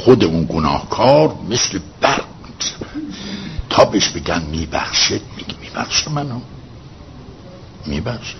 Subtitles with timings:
[0.00, 2.24] خود اون گناهکار مثل برق
[3.70, 6.40] تا بهش بگن میبخشه میگه میبخشه منو.
[7.86, 8.36] میبخشه.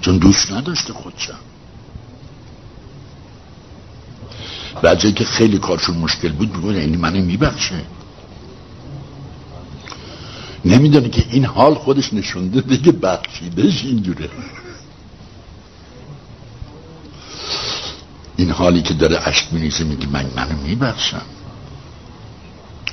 [0.00, 1.38] چون دوست نداشته خودشم.
[4.82, 7.82] بعضی که خیلی کارشون مشکل بود میگونه این منو میبخشه.
[10.64, 14.28] نمی‌دونه که این حال خودش نشونده دیگه بخشیدش اینجوره.
[18.46, 21.22] این حالی که داره عشق میریزه میگه من منو میبخشم.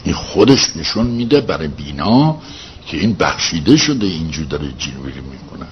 [0.04, 2.42] این خودش نشون میده برای بینا
[2.86, 5.66] که این بخشیده شده اینجور داره جیرویری می‌کنه.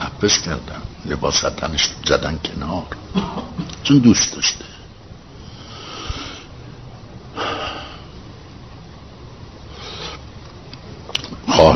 [0.00, 2.86] اپس کردن لباس تنش زدن کنار.
[3.82, 4.64] چون دوست داشته.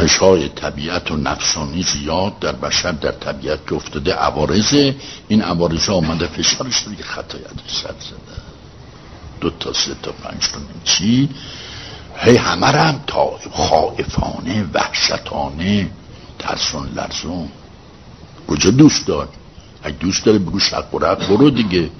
[0.00, 4.92] خواهش های طبیعت و نفسانی زیاد در بشر در طبیعت که افتاده عوارض
[5.28, 8.40] این عوارض آمده فشارش رو یه خطایت سر زده.
[9.40, 11.29] دو تا سه تا پنج تا چی؟
[12.16, 15.90] هی همه هم تا خائفانه وحشتانه
[16.38, 17.48] ترسون لرزون
[18.48, 19.29] کجا دوست دار
[19.82, 20.90] اگه دوست داره بگو شق
[21.29, 21.90] برو دیگه.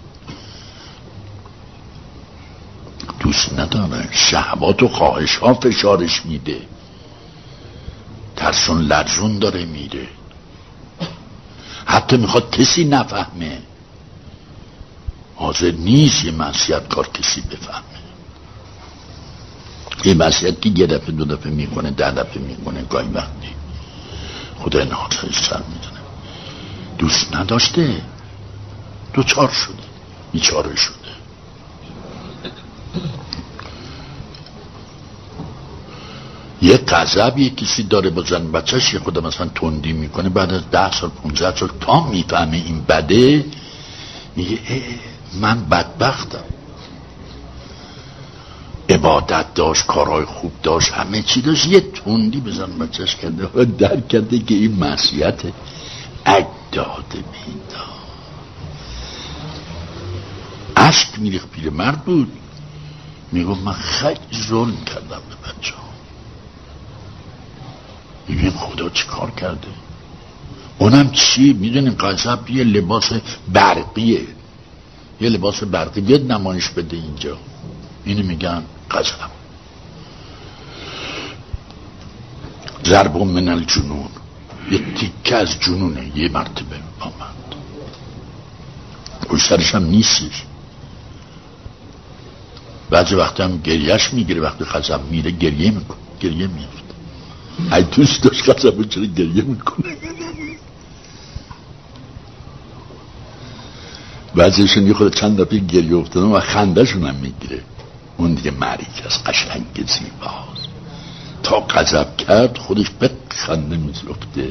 [3.21, 4.09] دوست نداره.
[4.13, 6.61] شهوات و خواهش ها فشارش میده.
[8.41, 10.09] ترسون لرزون داره میره.
[11.87, 13.59] حتی می‌خواد کسی نفهمه.
[15.37, 18.01] حاضر نیست یه منصیت کار کسی بفهمه.
[20.05, 23.49] یه منصیت که یه دفعه دو دفعه می‌کنه ده دفعه می‌کنه گاهی وقتی
[24.59, 26.01] خدا نهاتش سر می‌دونه.
[26.99, 28.03] دوست نداشته.
[29.27, 29.85] چار شده.
[30.33, 31.00] بیچاره شده.
[36.63, 40.29] یه قذب یه کسی داره با زن بچهش یه خودم مثلا تندی می‌کنه.
[40.29, 43.45] بعد از ده سال پونزه سال تا می‌فهمه این بده.
[44.37, 44.59] میگه
[45.41, 46.45] من بدبختم.
[48.89, 51.67] عبادت داشت کارهای خوب داشت همه چی داشت.
[51.67, 53.65] یه تندی بزن بچهش کرده.
[53.65, 55.43] در کرده که این معصیت
[56.27, 57.85] اجداد میدا
[60.77, 62.33] عشق میریخ پیر مرد بود.
[63.33, 65.90] میگو من خیلی ظلم کردم به بچه ها
[68.31, 69.69] میبین خدا چی کار کرده.
[70.79, 73.13] اونم چی؟ می‌دونیم قذب یه لباس
[73.53, 74.27] برقیه.
[75.21, 76.01] یه لباس برقی.
[76.01, 77.39] بیاد نمایش بده اینجا.
[78.05, 79.21] اینو میگن قذب.
[82.85, 84.09] ضرب من الجنون.
[84.71, 87.35] یه تیکه از جنونه یه مرتبه آمد.
[89.29, 90.43] پشت سرش هم نیستش.
[92.91, 94.41] بعضی وقت هم گریهش می‌گیره.
[94.41, 95.99] وقتی خزم میره گریه می‌کنه.
[96.21, 96.80] گریه میفته
[97.73, 99.97] ای دوست داشت خزم چرا گریه می‌کنه
[104.35, 107.61] بعضیشون یه خود چند دفعه گریه افتاده و خندهشون هم می‌گیره
[108.17, 110.69] اون دیگه مریک از قشنگ زیباست
[111.43, 114.49] تا قذب کرد خودش به خنده میزرفته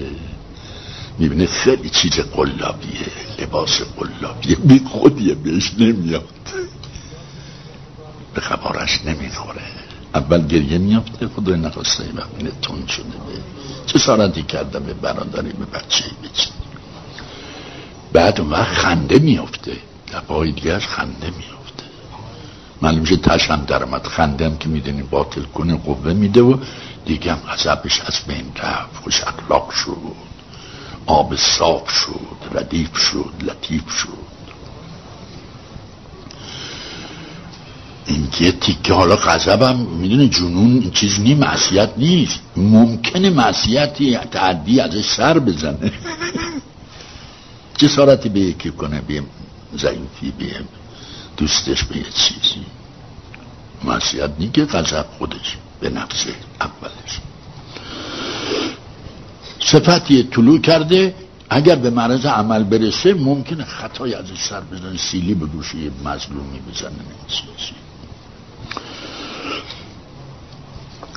[1.18, 3.08] می‌بینه خیلی چیز قلابیه
[3.40, 6.24] لباس قلابیه بی خودیه بهش نمیاد
[8.34, 9.79] به خبارش نمی‌خوره
[10.16, 13.42] اول گریه میافته خدای نخواسته این وقت تون شده به
[13.86, 16.50] چه سارتی کرده به برادری به بچه بچه.
[18.14, 19.78] بعد اون وقت خنده میافته
[20.14, 21.84] دفعه دیگرش خنده میافته
[22.82, 26.58] معلوم میشه تش هم درمد خنده هم که می‌دونی باطل کنه قوه میده و
[27.06, 28.96] دیگه هم عذبش از بین رفت.
[29.04, 29.98] خوش اخلاق شد
[31.06, 34.29] آب صاف شد ردیف شد لطیف شد.
[38.10, 42.40] این که تیکه حالا غضبم می‌دونه جنون این چیز نی معصیت نیست.
[42.58, 45.92] ممکنه معصیتی تعدی ازش سر بزنه.
[47.78, 49.24] جسارتی به یکی کنه به
[49.78, 50.46] ضعیفی به
[51.38, 52.66] دوستش به چیزی.
[53.84, 54.68] معصیت نی که
[55.18, 57.20] خودش به نفسه اولش.
[59.60, 61.14] صفتی طلوع کرده
[61.50, 67.04] اگر به معرض عمل برسه ممکنه خطای ازش سر بزنه سیلی به گوشه مظلومی بزنه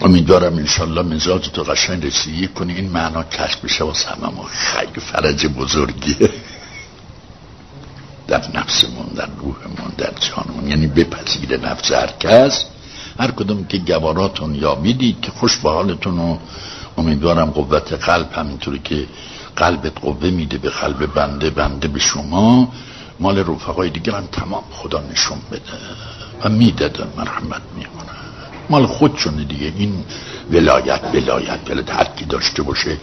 [0.00, 2.72] امیدوارم انشالله مزاج تو قشنگ رسیدگی کنی.
[2.72, 6.30] این معنا کشف بشه واسه همه خیلی فرج بزرگیه.
[8.28, 10.68] در نفسمون در روحمون در جانمون.
[10.68, 12.64] یعنی بپذیره نفس هر کس.
[13.18, 16.38] هر کدوم که گواراتون یا می‌دید که خوش به حالتون و
[16.98, 19.06] امیدوارم قوت قلب همینطوری که
[19.56, 22.72] قلبت قوه میده به قلب بنده بنده به شما.
[23.20, 25.62] مال رفقای دیگه هم تمام خدا نشون بده
[26.44, 28.12] و می‌دادن مرحمت می‌کنه.
[28.72, 29.72] مال خودشونه دیگه.
[29.76, 29.92] این
[30.50, 31.60] ولایت ولایت.
[31.70, 32.96] ولایت کی داشته باشه.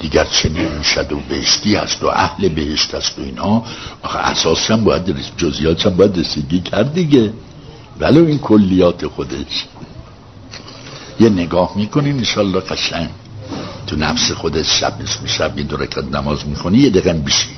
[0.00, 3.62] دیگر چنین شد و بهشتی هست و اهل بهشت هست و اینا.
[4.02, 7.32] آخه اساسا باید جزیات هم باید رسیدگی کرد دیگه.
[8.00, 9.64] ولو این کلیات خودش.
[11.20, 13.08] یه نگاه می‌کنیم انشالله قشنگ.
[13.86, 17.54] تو نفس خودت شب اسم شب یه دو رکت نماز می‌خونی یه دقیقه بشی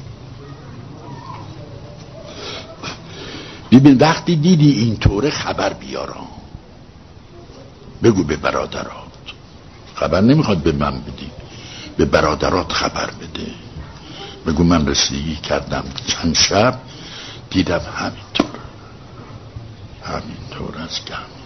[3.72, 6.26] ببین وقتی دیدی اینطوره خبر بیارم.
[8.02, 9.06] بگو به برادرات.
[9.94, 11.30] خبر نمی‌خواد به من بدی.
[11.96, 13.46] به برادرات خبر بده.
[14.46, 16.78] بگو من رسیدگی کردم چند شب
[17.50, 18.60] دیدم همینطور.
[20.04, 21.36] همینطور از گم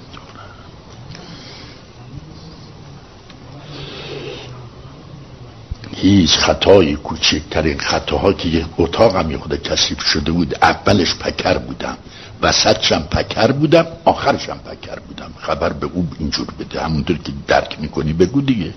[5.96, 11.96] هیچ خطای کوچکترین خطاها که یه اتاقم یه خود کسیف شده بود اولش پکر بودم.
[12.42, 15.32] وسطشم پکر بودم آخرشم پکر بودم.
[15.38, 18.74] خبر به او اینجور بده همونطور که درک می‌کنی بگو دیگه.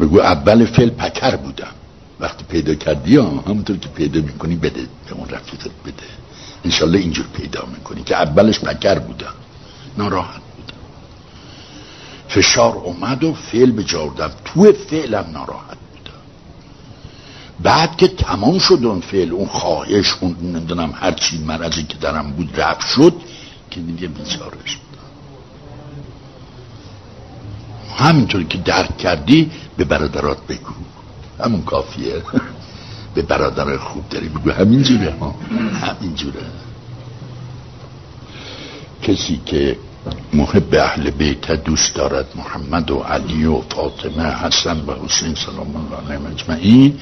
[0.00, 1.72] بگو اول فعل پکر بودم.
[2.20, 6.06] وقتی پیدا کردی ها همونطور که پیدا می‌کنی بده به اون رفیقت بده.
[6.64, 9.34] انشالله اینجور پیدا می‌کنی که اولش پکر بودم.
[9.98, 10.40] ناراحت
[12.28, 15.79] فشار اومد و فعل به جاردم تو فعلم ناراحت بودم
[17.62, 22.30] بعد که تمام شد اون فعل اون خواهش اون نمی‌دونم هر چی مرضی که درم
[22.30, 23.14] بود رفت شد
[23.70, 24.90] که دیگه بیچاره شد
[27.96, 30.72] همینطور که درک کردی به برادرات بگو.
[31.44, 32.22] همون کافیه.
[33.14, 34.50] به برادر خوب داری بگو.
[34.50, 35.34] همینجوره ها.
[35.82, 36.40] همینجوره
[39.02, 39.76] کسی که
[40.32, 46.06] محب اهل بیت دوست دارد محمد و علی و فاطمه حسن و حسین سلام الله
[46.06, 46.98] علیهم اجمعین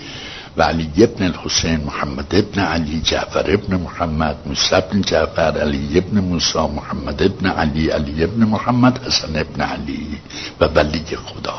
[0.58, 6.20] و علی ابن الحسین محمد ابن علی جعفر ابن محمد موسی ابن جعفر علی ابن
[6.20, 10.06] موسی محمد ابن علی علی ابن محمد حسن ابن علی
[10.60, 11.55] و ولی خدا.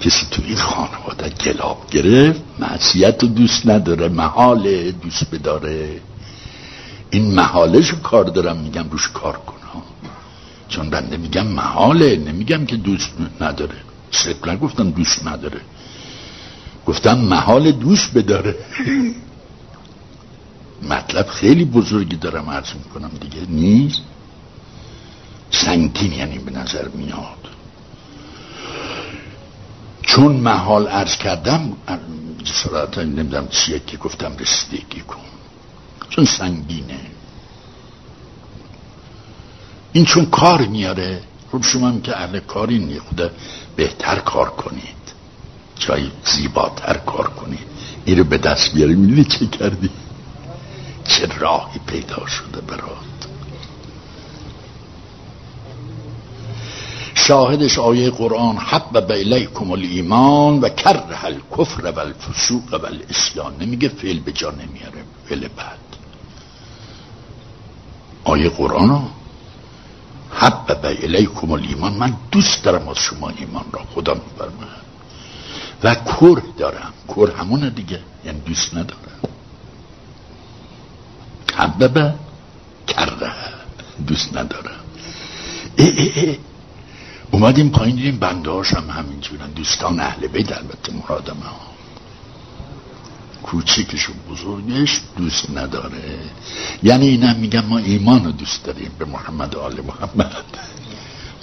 [0.00, 6.00] کسی تو این خانواده گلاب گرفت معصیت دوست نداره محال دوست بداره.
[7.10, 9.54] این محالش کار دارم میگم روش کار کن
[10.68, 13.10] چون بنده میگم محاله نمیگم که دوست
[13.40, 13.76] نداره.
[14.10, 15.60] صرف نگفتم دوست نداره.
[16.86, 18.56] گفتم محال دوست بداره.
[20.82, 23.46] مطلب خیلی بزرگی دارم عرض می‌کنم دیگه.
[23.48, 24.00] نیست؟
[25.50, 27.48] سنگین یعنی به نظر میاد.
[30.02, 31.72] چون محال عرض کردم
[32.44, 35.20] جسارت نمی‌دونم چیه که گفتم رسیدگی کن.
[36.10, 37.00] چون سنگینه.
[39.92, 41.22] این چون کار میاره
[41.52, 43.00] خب شما هم که اهل کاری نی
[43.76, 44.99] بهتر کار کنید
[45.80, 47.66] جایی زیباتر کار کنید
[48.04, 49.90] این رو به دست بیاری می‌دونی چه کردی؟
[51.04, 53.10] چه راهی پیدا شده برات؟
[57.14, 64.18] شاهدش آیه قرآن حب الیکم الایمان و کره الکفر و الفسوق و الاسیان نمیگه فعل
[64.18, 65.78] به جا نمیاره فعل بعد
[68.24, 69.08] آیه قرآن
[70.32, 71.92] حبب الیکم الایمان.
[71.92, 73.80] من دوست دارم از شما ایمان را.
[73.94, 74.89] خدا میفرماید.
[75.84, 76.92] و کر دارم.
[77.08, 78.00] کر همونه دیگه.
[78.24, 79.20] یعنی دوست ندارم.
[81.56, 82.14] حبب
[82.86, 83.32] کره
[84.06, 84.80] دوست ندارم.
[85.76, 86.38] ای ای ای.
[87.30, 89.50] اومدیم پایین دیدیم بنده هم همینجورن.
[89.50, 91.56] دوستان اهل بیت البته مرادم ها
[93.42, 96.18] کوچیکش و بزرگش دوست نداره.
[96.82, 100.44] یعنی اینم میگم ما ایمان رو دوست داریم به محمد آل محمد.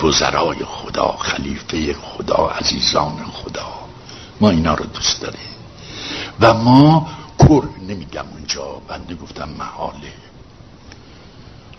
[0.03, 3.86] وزرای خدا خلیفه خدا عزیزان خدا.
[4.41, 5.39] ما اینا رو دوست داریم.
[6.39, 7.07] و ما
[7.39, 10.13] کر نمیگم اونجا بنده گفتم محاله.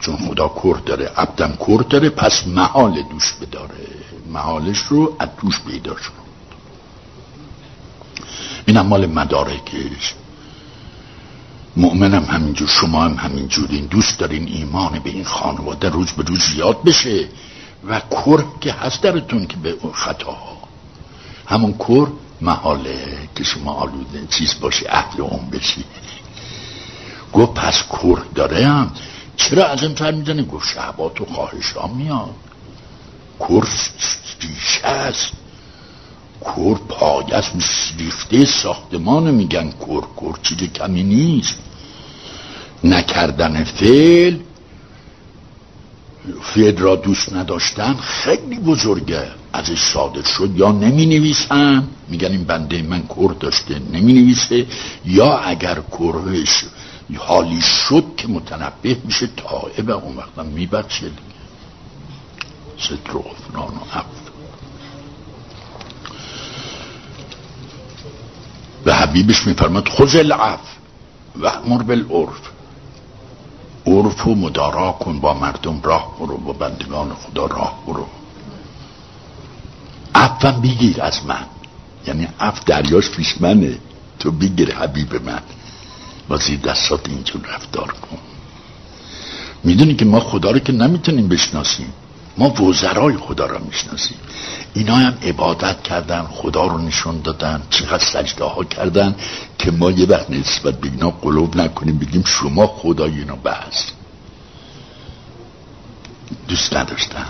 [0.00, 3.88] چون خدا کر داره عبدم کر داره پس محال دوش بداره.
[4.32, 6.12] محالش رو از دوش پیدا شد.
[8.66, 10.14] این مال مدارکش.
[11.76, 13.86] مؤمنم همینجور شما هم همینجورین.
[13.86, 17.28] دوست دارین ایمان به این خانواده روز به روز زیاد بشه.
[17.88, 20.36] و کر که هست درتون که به اون خطا
[21.46, 22.06] همون کر
[22.40, 25.84] محاله که شما آلوده چیز باشه اهل اون بشی.
[27.32, 28.92] گفت پس کر داره هم
[29.36, 32.34] چرا از این تر می‌زنه گفت شعبات و خواهش ها میاد.
[33.40, 33.68] کر
[34.40, 35.32] ریشه است
[36.40, 37.44] کور پایش
[37.98, 39.70] ریخته ساختمان میگن.
[39.70, 41.58] کور کور چیز کمی نیست.
[42.84, 44.36] نکردن فعل
[46.42, 49.28] فعل را دوست نداشتن خیلی بزرگه.
[49.52, 50.50] ازش صادر شد.
[50.56, 54.66] یا نمی نویسن میگن این بنده من کور داشته نمی نویسه
[55.04, 56.64] یا اگر کورش
[57.16, 61.10] حالی شد که متنبه میشه تائب اون وقتا میبخشه.
[62.78, 64.02] ستر و غفران و
[68.86, 70.78] و حبیبش میفرماد خذ العفو
[71.40, 72.57] و امر بالعرف.
[73.88, 78.06] عرف و مدارا کن با مردم راه برو با بندگان خدا راه برو.
[80.14, 81.44] عفوم بگیر از من.
[82.06, 83.78] یعنی عفو دریاش پیش منه.
[84.18, 85.42] تو بگیر حبیب من.
[86.28, 88.18] با زیر دستات اینجور رفتار کن.
[89.64, 91.92] می‌دونی که ما خدا رو که نمی‌تونیم بشناسیم.
[92.38, 94.18] ما وزرای خدا را می‌شناسیم.
[94.74, 99.14] اینا هم عبادت کردن خدا رو نشون دادن چقدر سجده ها کردن
[99.58, 103.92] که ما یه وقت نسبت به اینا قلوب نکنیم بگیم شما خدای اینا بس.
[106.48, 107.26] دوست نداشتن.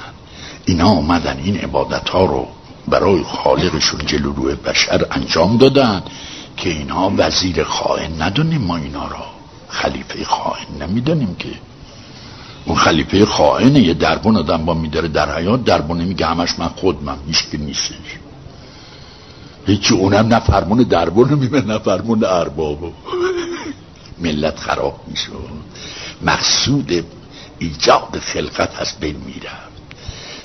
[0.65, 2.49] اینا آمدن این عبادت ها رو
[2.89, 6.03] برای خالقشون جلو روی بشر انجام دادن
[6.57, 9.25] که اینا وزیر خائن ندونیم ما اینا را.
[9.69, 11.49] خلیفه خائن نمی‌دونیم که
[12.69, 17.19] اون خلیفه خائنه یه دربون آدم با میداره در حیات دربونه میگه همش من خودمم
[17.27, 18.19] هیچ که نیستش.
[19.67, 22.93] هیچی اونم نه فرمون دربون میبه نه فرمون اربابو
[24.19, 25.29] ملت خراب میشه.
[26.23, 27.05] مقصود
[27.59, 29.69] ایجاد خلقت هست بین می‌رفت.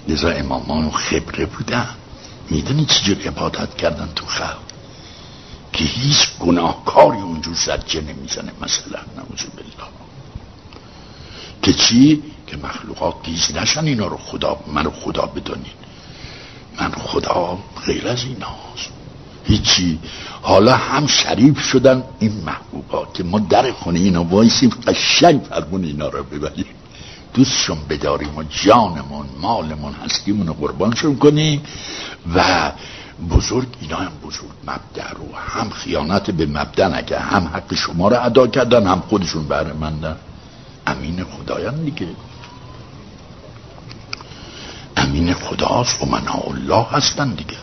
[0.07, 1.89] لذا امامان خبره بودن.
[2.49, 4.57] می‌دونی چجور عبادت کردن تو خلق؟
[5.73, 10.02] که هیچ گناهکاری اونجور زجه نمی‌زنه مثلا نعوذ بالله.
[11.63, 15.73] که چی؟ که مخلوقات گیز نشن اینا رو خدا من خدا بدانین
[16.81, 18.91] من خدا غیر از ایناست.
[19.45, 19.99] هیچی.
[20.41, 26.07] حالا هم شریف شدن این محبوبا که ما در خونه اینا وایسیم قشنگ فرمون اینا
[26.09, 26.65] رو ببریم.
[27.33, 31.61] دوستشون بداریم و جانمون مالمون هستیمون رو قربانشون کنیم
[32.35, 32.71] و
[33.31, 38.25] بزرگ اینا هم بزرگ مبدع رو هم خیانت به مبدع نگه هم حق شما رو
[38.25, 40.15] ادا کردن هم خودشون بهره مندن
[40.87, 42.07] امین خدایان دیگه.
[44.97, 47.57] امین خداست و منها الله هستن دیگه.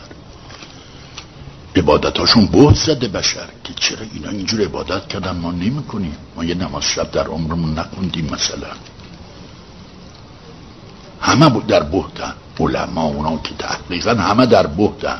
[1.75, 6.55] عبادتاشون بود زده بشر که چرا اینا اینجور عبادت کردن؟ ما نمی کنیم ما یه
[6.55, 8.71] نماز شب در عمرمون نکندیم مثلا.
[11.21, 12.33] همه در بهتن.
[12.59, 15.19] علما اونا که تحقیقا همه در بهتن.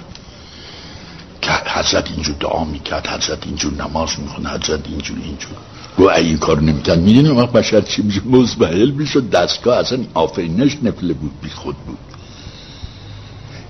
[1.42, 5.58] که حضرت اینجور دعا می‌کرد حضرت اینجور نماز می‌خوند حضرت اینجور اینجور.
[5.98, 11.14] گو این کار نمی‌کرد می‌دونی وقت بشر چی میشه مزبهل می‌شد دستگاه اصلا آفرینش نفله
[11.14, 11.98] بود بی خود بود.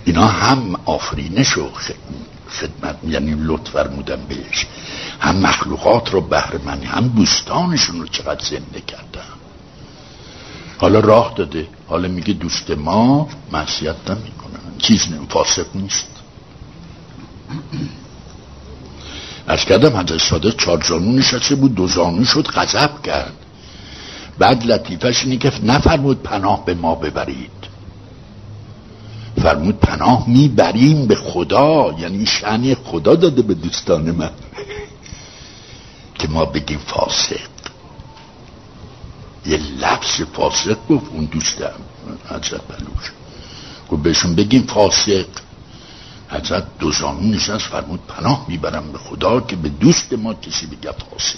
[0.05, 1.69] اینا هم آفرینش و
[2.49, 4.67] خدمت یعنی لطف فرمودن بهش.
[5.19, 9.31] هم مخلوقات رو بهره هم دوستانشون رو چقدر زنده کردن.
[10.77, 11.67] حالا راه داده.
[11.87, 14.77] حالا میگه دوست ما معصیت نمی‌کنن.
[14.77, 16.07] چیز نمی فاسق نیست.
[19.47, 23.33] از کردم حضرت صادق چار زانو نشسته بود دو زانو شد غضب کرد.
[24.39, 27.51] بعد لطیفش اینه که نفرمود پناه به ما ببرید.
[29.41, 34.31] فرمود پناه می‌بریم به خدا یعنی شعنی خدا داده به دوستان من.
[36.19, 37.51] که ما بگیم فاسق.
[39.45, 41.73] یه لفظ فاسق گفت اون دوستم.
[42.25, 43.11] حضرت بلوش
[43.91, 45.25] گفت بهشون بگیم فاسق.
[46.31, 50.91] حضرت دو زانو نشست فرمود پناه می‌برم به خدا که به دوست ما کسی بگه
[50.91, 51.37] فاسق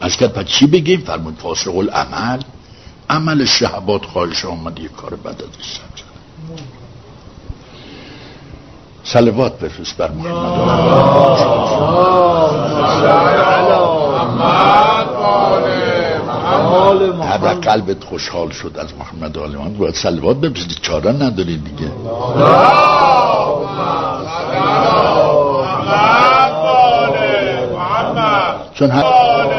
[0.00, 2.42] از کرد پس چی بگیم؟ فرمود فاسق العمل.
[3.10, 5.80] عمل شهبات خواهش آمد یه کار بد ازش
[9.04, 11.04] سلوات بفرست بر محمد.
[17.22, 21.90] هر قلبت خوشحال شد از محمد آلمان باید سلوات بفرستی چاره نداری دیگه.
[28.74, 29.53] چون هر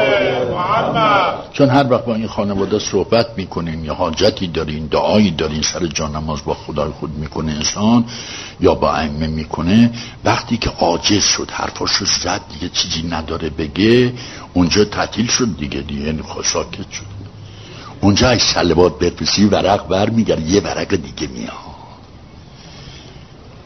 [1.56, 6.44] چون هر وقت با این خانواده صحبت می‌کنین یا حاجتی دارین دعایی دارین سر جانماز
[6.44, 8.04] با خدای خود می‌کنه انسان
[8.60, 9.90] یا با ائمه می‌کنه
[10.24, 14.12] وقتی که عاجز شد حرفاشو زد دیگه چیزی نداره بگه
[14.54, 17.06] اونجا تعطیل شد دیگه دیگه یعنی ساکت شد.
[18.00, 21.52] اونجا اگه سلوات بفرسی ورق بر میگرد یه ورق دیگه میاد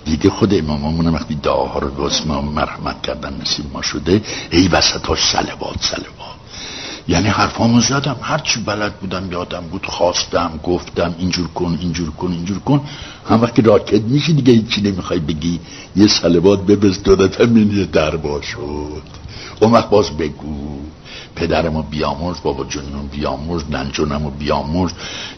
[0.04, 5.24] دیگه خود اماممون وقتی دعاها رو به ما مرحمت کردن نصیب ما شده ای وسطاش
[5.24, 6.19] سلوات سلوات
[7.10, 8.16] یعنی حرفامو زدم.
[8.22, 12.80] هرچی بلد بودم یادم بود خواستم گفتم اینجور کن اینجور کن اینجور کن.
[13.28, 15.60] هم وقتی راکت میشی دیگه هیچی نمی‌خوای بگی.
[15.96, 19.02] یه سلوات ببز دادت همین دربا شد.
[19.60, 20.78] اون وقت باز بگو.
[21.36, 24.92] پدر ما بیامرز بابا جنون بیامرز ننجونم بیامرز.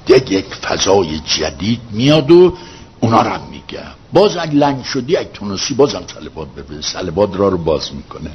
[0.07, 2.57] دیگه یک فضای جدید میاد و
[3.01, 7.59] اونا هم میگه باز اگه لنگ شدی اگه تونستی بازم سلبات ببین سلبات را رو
[7.59, 8.31] باز می‌کنه.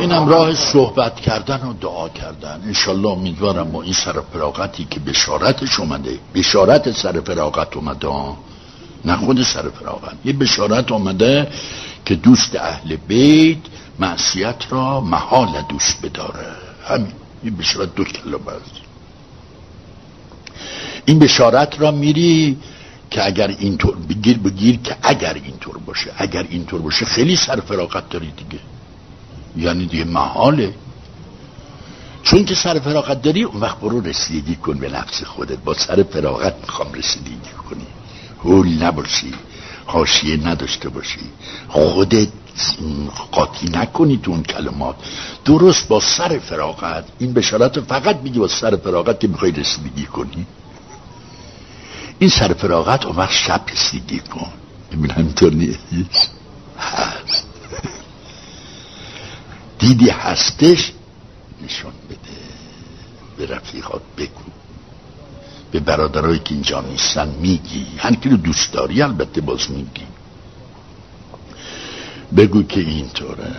[0.00, 2.62] اینم راه صحبت کردن و دعا کردن.
[2.66, 6.18] انشالله امیدوارم با این سر فراغتی که بشارتش اومده.
[6.34, 8.08] بشارت سر فراغت اومده.
[9.04, 10.14] نه خود سر فراغت.
[10.24, 11.48] یه بشارت اومده
[12.04, 13.58] که دوست اهل بیت
[13.98, 16.46] معصیت را محال دوست بداره.
[16.88, 17.12] همین.
[17.42, 18.38] این بشارت دو کلمه
[21.04, 22.56] این بشارت را میری
[23.10, 28.08] که اگر اینطور بگیر بگیر که اگر اینطور باشه اگر اینطور باشه خیلی سر فراغت
[28.08, 28.60] داری دیگه.
[29.56, 30.74] یعنی دیگه محاله.
[32.22, 35.58] چون که سر فراغت داری اون وقت برو رسیدگی کن به نفس خودت.
[35.58, 37.86] با سر فراغت می‌خوام رسیدگی کنی.
[38.44, 39.32] هول نباشی.
[39.86, 41.20] حاشیه نداشته باشی.
[41.68, 42.28] خودت
[43.32, 44.96] قاطی نکنی تو اون کلمات.
[45.44, 47.04] درست با سر فراغت.
[47.18, 50.46] این بشارت فقط میگی با سر فراغت که می‌خوای رسیدگی کنی.
[52.18, 54.52] این سر فراغت اون وقت شب رسیدگی کن.
[54.92, 56.30] ببین همینطور نیست.
[56.78, 57.46] هست.
[59.78, 60.92] دیدی هستش؟
[61.64, 62.18] نشون بده.
[63.36, 64.42] به رفیقات بگو.
[65.70, 67.86] به برادرایی که اینجا نیستن میگی.
[67.98, 70.06] هر کی رو دوست داری البته باز میگی.
[72.36, 73.56] بگو که اینطوره.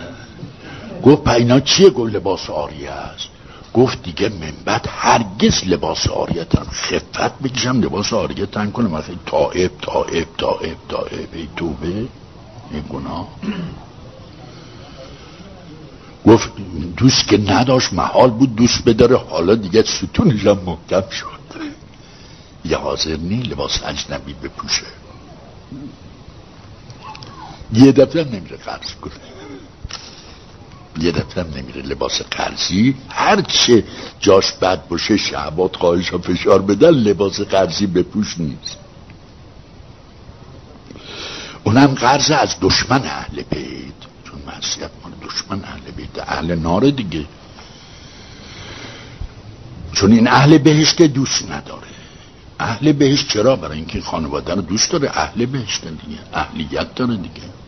[1.02, 3.28] گفت پینا چیه گل لباس آریه است
[3.74, 9.70] گفت دیگه من بعد هرگز لباس آریتم خفت بکشم لباس آریه تن کنم مثلا تائب
[9.82, 12.08] تائب تائب تائب ای توبه
[12.70, 13.28] این گناه.
[16.26, 16.50] گفت
[16.96, 19.16] دوست که نداشت محال بود دوست بداره.
[19.16, 21.40] حالا دیگه ستونش هم محکم شد.
[22.64, 24.86] یه حاضر نی لباس اجنبی بپوشه.
[27.72, 29.12] یه دفعه نمیره قرض کنه.
[31.02, 32.94] یه دفعه نمیره لباس قرضی.
[33.08, 33.84] هرچه
[34.20, 38.78] جاش بد باشه شعبات خواهش فشار بدن لباس قرضی بپوش نیست.
[41.64, 44.00] اونم قرض از دشمن اهل بیت.
[44.24, 46.18] چون معصیت مال دشمن اهل بیت.
[46.18, 47.26] اهل نار دیگه.
[49.92, 51.86] چون این اهل بهشت دوست نداره.
[52.58, 55.10] اهل بهشت چرا؟ برای اینکه خانواده رو دوست داره.
[55.14, 56.18] اهل بهشت دیگه.
[56.32, 57.59] اهلیت داره دیگه.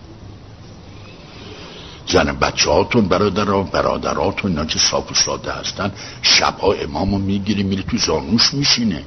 [2.12, 5.93] زن بچه هاتون برادر برادراتون اینا که صاف و ساده هستن.
[6.23, 9.04] شبها امامو می‌گیری میره تو زانوش میشینه.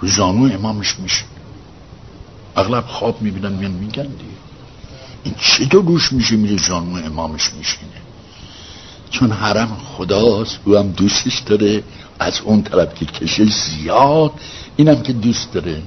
[0.00, 1.30] رو زانو امامش میشینه.
[2.56, 4.38] اغلب خواب می‌بینن میان میگن دیگه.
[5.24, 8.00] این چطور روش میشه میره زانو امامش میشینه؟
[9.10, 11.82] چون حرم خداست او هم دوستش داره.
[12.18, 14.32] از اون طرف که کشه زیاد
[14.76, 15.82] اینم که دوست داره.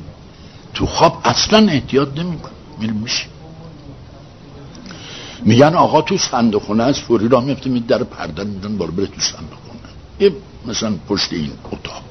[0.74, 3.26] تو خواب اصلا احتیاط نمیکن میره میشه
[5.42, 9.08] میگن آقا تو صندوق خونه است فوری را میفته می در پرده میدن بارو بره
[9.08, 12.04] تو صندوق خونه یه مثلا پشت این اتاق.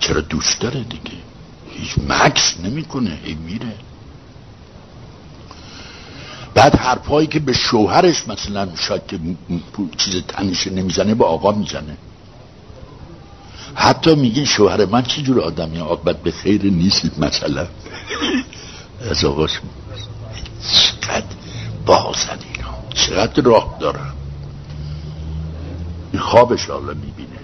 [0.00, 1.16] چرا دوست داره دیگه؟
[1.70, 3.72] هیچ مکس نمی‌کنه هی میره.
[6.54, 9.18] بعد حرفایی که به شوهرش مثلا شاید که
[9.96, 11.96] چیز تنش نمی‌زنه به آقا می‌زنه.
[13.74, 17.66] حتی میگه شوهر من چه جور آدمی عاقبت به خیر نیست مثلا
[19.10, 19.60] از آقاش
[20.70, 21.24] چقدر
[21.86, 22.74] بازن اینا.
[22.94, 24.12] چقدر راه دارن
[26.12, 27.38] این خوابش حالا می‌بینه.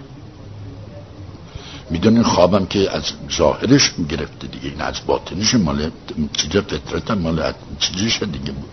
[1.90, 5.90] می‌دونین خوابم که از ظاهرش گرفته دیگه این از باطنش مال
[6.32, 8.70] چیز فطرت مال چیزش دیگه بود.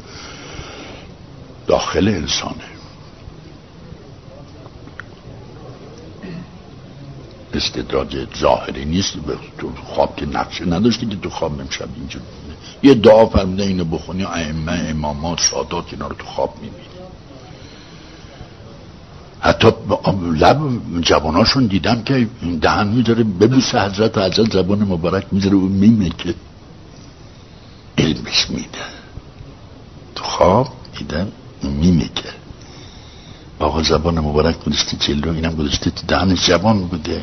[1.68, 2.64] داخل انسانه.
[7.54, 9.14] استدراج ظاهری نیست
[9.58, 12.22] تو خواب که نقشه نداشتی که تو خواب امشب اینجور
[12.84, 16.84] یه دعا فرموده اینو بخونی ائمه امامات سادات اینا رو تو خواب می‌بینی.
[19.40, 19.68] حتی
[20.34, 20.60] لب
[21.02, 22.28] جواناشون دیدم که
[22.62, 26.36] دهن می‌ذاره ببوسه حضرت و حضرت زبان مبارک می‌ذاره و میمه که
[27.98, 28.86] علمش میده.
[30.16, 30.68] تو خواب
[30.98, 31.28] دیدم
[31.64, 32.30] میمه که
[33.60, 37.22] آقا زبان مبارک گذاشته جلو اینم گذاشته تو دهنش جوان بوده.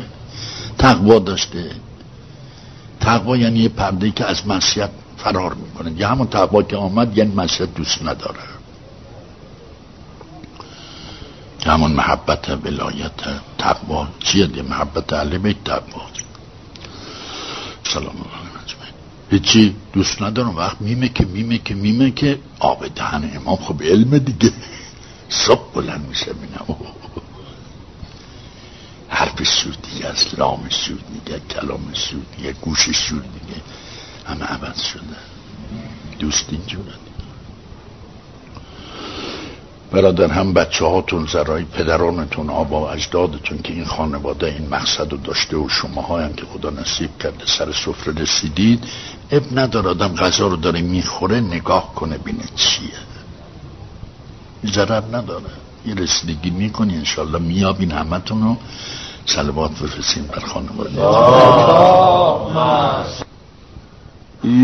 [0.78, 1.70] تقوا داشته.
[3.00, 4.90] تقوا یعنی یه پرده که از معصیت
[5.26, 5.92] فرار می‌کنه.
[6.00, 8.40] یا همون تقوا که آمد یعنی معصیت دوست نداره.
[11.66, 13.20] همون محبت ولایت
[13.58, 14.08] تقوا.
[14.20, 16.02] چیه دی محبت اهل بیت تقوا.
[17.84, 18.14] سلام
[19.30, 20.56] هیچی دوست ندارم.
[20.56, 24.52] وقت میمه که میمه که میمه که آب دهن امام خب علم دیگه.
[25.28, 26.76] صبح بلند میشه بینم
[29.08, 33.24] حرف سود از لام سود دیگه کلام سود دیگه گوش سود
[34.28, 35.16] همه عوض شده.
[36.18, 36.92] دوست اینجوره
[39.92, 45.16] برادر هم بچه هاتون زرای پدرانتون آبا و اجدادتون که این خانواده این مقصد رو
[45.18, 48.84] داشته و شما هم که خدا نصیب کرده سر سفره رسیدید
[49.30, 52.98] اب ندار آدم غذا رو داره می‌خوره نگاه کنه بینه چیه.
[54.66, 55.44] ضرر نداره.
[55.86, 58.56] یه رسیدگی می‌کنی انشالله میابین همتون رو.
[59.26, 61.00] سلوات بفرستیم بر خانواده.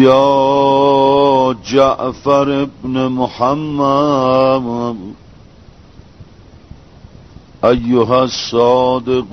[0.02, 4.96] یا جعفر ابن محمد
[7.64, 9.32] ایها الصادق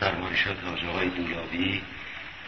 [0.00, 0.56] فرمان شد
[0.90, 1.80] آقای دویابی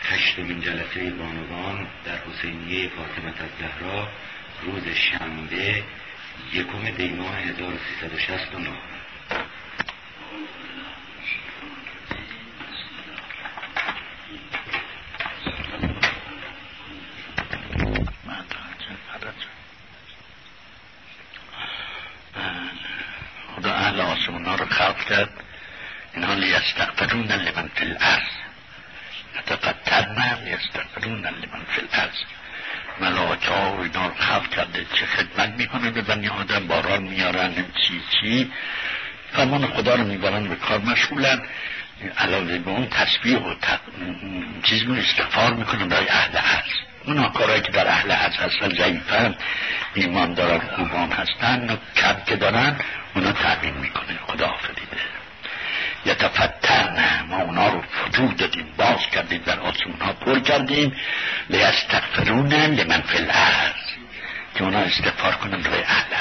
[0.00, 4.09] هشتمین جلسه بانوان در حسینیه فاطمه زهرا
[4.64, 5.83] روز شنبه
[6.53, 8.70] یکم دیماه 1369
[23.57, 25.31] خدا اهل آسمان ها رو خلق کرد
[26.14, 28.31] اینها لیستغفرون لمن فی الارض
[29.38, 32.16] یتفترن لیستغفرون لمن فی الارض
[33.00, 37.64] ملاکه ها و اینا رو خلق کرده چه خدمت می‌کنه به بنی آدم باران میارن
[37.88, 38.53] چی چی؟
[39.33, 41.42] فرمان خدا رو می‌برن به کار مشغولن.
[42.18, 43.55] علاوه به اون تسبیح و
[44.62, 46.73] چیز می استغفار می‌کنن برای اهل عرض
[47.05, 49.35] اونا کارهایی که در اهل عرض هستن ضعیفن
[49.94, 52.77] ایمان دارن خوبان هستن و کم که دارن
[53.14, 54.97] اونا تعمین می‌کنه خدا آفریده
[56.07, 60.97] یتفترن ما اونا رو فتور دادیم باز کردیم در آسمون ها پر کردیم.
[61.51, 63.93] لیستغفرون لمن فی الارض.
[64.54, 66.14] که اونا استغفار کنن برای اهل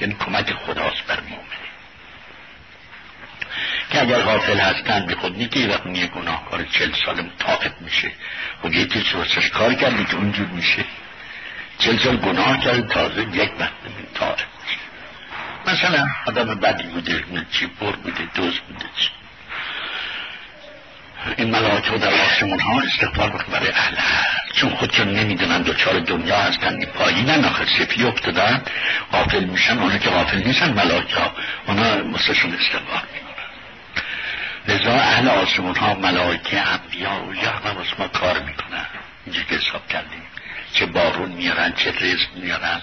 [0.00, 1.42] یعنی کمک خداست بر مومن.
[3.90, 8.10] که اگر غافل هستن به خود نیکی یه گناهکار چل سال تاقت میشه.
[8.64, 10.84] و یکی سوسش کار کردی که اونجور میشه.
[11.78, 13.72] چل سال گناه کرد تازه یک وقت
[14.14, 14.78] تاقت میشه.
[15.66, 19.10] مثلا آدم بدی بوده چی بر بوده دوز بوده چی.
[21.36, 23.96] این ملاکه در آسمون ها استقبال بکن برای اهل
[24.54, 28.62] چون خودشون نمی‌دونن دوچار دنیا هستن پایینن آخر سفی افتادن.
[29.12, 31.34] غافل میشن اونا که غافل نیستن ملاکه ها
[31.66, 33.02] اونا مثلشون استقبال
[34.68, 38.86] لذا اهل آسمون ها ملائکه انبیا و همه ما کار می‌کنن.
[39.26, 40.22] اینجا که حساب کردیم.
[40.72, 42.80] چه بارون میارن چه رزق میارن.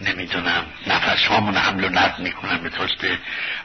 [0.00, 0.64] نمی‌دونم.
[0.86, 3.18] نفس هامون حمل و نقل می‌کنن به توسط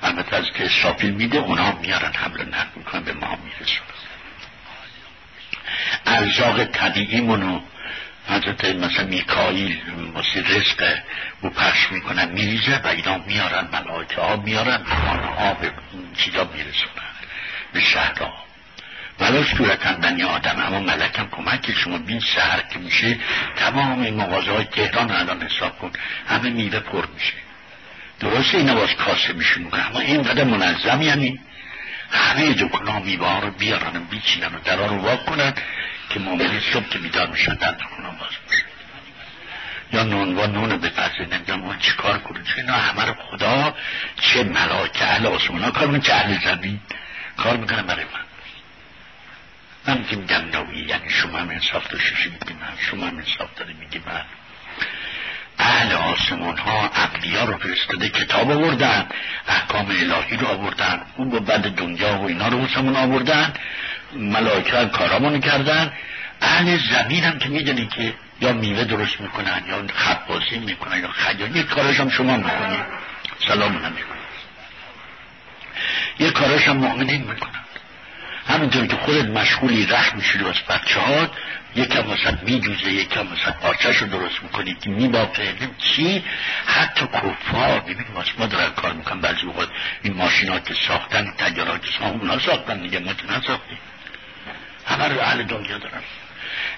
[0.04, 4.01] البته که اسرافیل میده اونا میارن حمل و نقل می‌کنن به ما میرسونن.
[6.06, 7.60] ارزاق طبیعیمونو
[8.28, 9.78] حضرت مثلا میکایل
[10.14, 10.98] واسه رزق
[11.44, 14.82] و پخش می‌کنن میریزه و اینا میارن ملائکه ها میارن
[15.62, 15.72] به
[16.18, 17.12] چیزا میرسونن
[17.74, 18.34] به شهرها.
[19.20, 23.20] ولو صورتا بنی آدم اما ملکم کمک شما بین شهر که میشه
[23.56, 25.92] تمام این مغازه های تهران الان حساب کن
[26.28, 27.34] همه میوه پر میشه.
[28.20, 31.40] درسته اینا باز کاسه میشون اما اینقدر منظم یعنی
[32.12, 35.54] همه دکان ها میوه رو بیارن و بیچینن و درها رو واک کنن
[36.10, 38.64] که مومنی صبح که بیدار میشن در دکان ها باز میشه.
[39.94, 42.44] یا نون و نون به پس نمی‌دونم اون چی کار کنه.
[42.44, 43.76] چه اینا همه رو خدا
[44.22, 46.80] چه ملاک اهل آسمان ها کار من چه اهل زمین
[47.38, 48.22] کار می‌کنم برای من
[49.88, 54.26] من میگم نوی یعنی شما هم انصاف داشتی من شما هم انصاف داری میگی من.
[55.62, 59.06] اهل آسمان ها عقلیا رو فرستاده کتاب آوردن
[59.48, 63.54] احکام الهی رو آوردن اون با بعد دنیا و اینا رو حسمون آوردن
[64.14, 65.92] ملائکه هم کارامون کردن.
[66.42, 71.56] اهل زمین هم که می‌دونی که یا میوه درست می‌کنن یا خبازی می‌کنن یا خیال
[71.56, 72.78] یک کارش هم شما می‌کنی.
[73.48, 74.22] سلام نمی‌کنی
[76.20, 77.60] یه کاراش هم مؤمنین می‌کنن.
[78.48, 81.28] همینطور که خودت مشغولی رحم میشی از بچه ها
[81.76, 85.54] یکم وسط میدوزه یکم وسط پارچهش رو درست می‌کنی که میبافه.
[85.78, 86.24] چی؟
[86.66, 88.06] حتی کفار ببین
[88.38, 89.22] ما دارن کار می‌کنن.
[89.22, 89.70] بعضی وقت
[90.02, 93.00] این ماشینات که ساختن تجارات که ساختن اونا ساختن دیگه.
[93.00, 93.78] ما که نساختیم.
[94.86, 96.02] همه رو اهل دنیا دارن.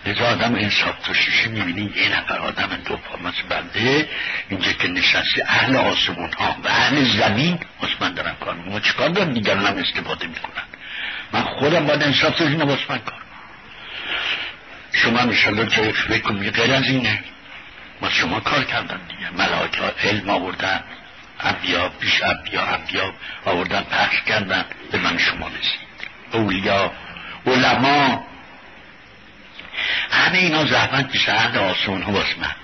[0.06, 4.10] لذا آدم انصاف تو شیشه می‌بینی یه نفر آدم دو پامت بنده
[4.50, 7.60] اینجا که نشستی اهل آسمون ها و اهل زمین
[8.00, 10.64] من دارم کار می‌کنم چیکار دارم دیگران هم استفاده می‌کنن.
[11.34, 13.00] من خودم باید انصاف تو اینو کار
[14.92, 17.24] شما انشالله جای فکر کنم غیر از اینه.
[18.02, 19.30] ما شما کار کردن دیگه.
[19.30, 20.84] ملاک علم آوردن
[21.40, 23.14] انبیا بیش انبیا انبیا
[23.46, 24.66] آوردن پخش کردن.
[24.92, 26.10] به من شما رسید.
[26.32, 26.92] اولیا
[27.48, 28.28] علما.
[30.12, 32.56] همه اینا زحمت پیش اهل آسمان ها باز من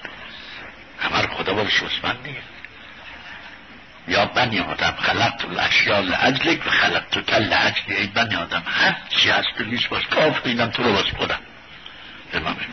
[0.99, 1.67] همه رو خدا باز
[2.03, 2.48] من دیگه.
[4.09, 8.95] یا بنی آدم خلقت الاشیاء لعجلک و خلقت تو کل لعجلی ای بنی آدم هر
[9.09, 11.39] چی هست تو نیست باز کاف دیدم تو رو باز خودم
[12.33, 12.69] امام این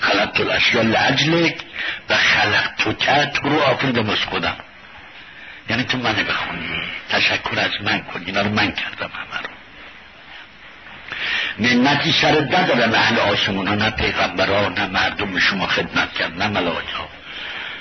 [0.00, 1.56] خلقت الاشیاء لعجلک
[2.08, 4.56] و خلقت که تو رو آفریدم باز خودم
[5.70, 9.54] یعنی تو منه بخونی تشکر از من کن اینا رو من کردم همه رو.
[11.58, 16.48] منتی سر نداره نه اهل آسمون ها نه پیغمبرا نه مردم شما خدمت کرد نه
[16.48, 16.96] ملائکه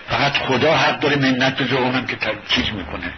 [0.09, 2.17] فقط خدا حق داره منت به اونم که
[2.49, 3.13] چیز می‌کنه.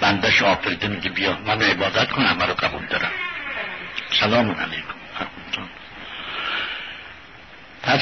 [0.00, 3.10] بندش آفریده میگه بیا من عبادت کنم همه رو قبول دارم.
[4.20, 4.98] سلام علیکم.
[7.82, 8.00] پس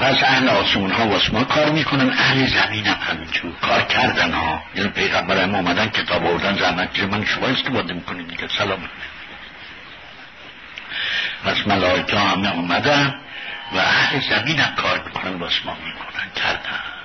[0.00, 2.10] پس اهل آسمون ها واسه ما کار می‌کنن.
[2.10, 4.62] اهل زمین هم همینجور کار کردن ها.
[4.74, 8.48] یعنی پیغمبر هم آمدن کتاب آوردن زحمت من شما استفاده می‌کنیم دیگه.
[8.48, 8.88] سلام.
[11.44, 13.14] پس ملائکه همه اومدن
[13.72, 16.30] و اهل زمین هم کار می‌کنن واسه ما می‌کنن.
[16.36, 17.01] کردن.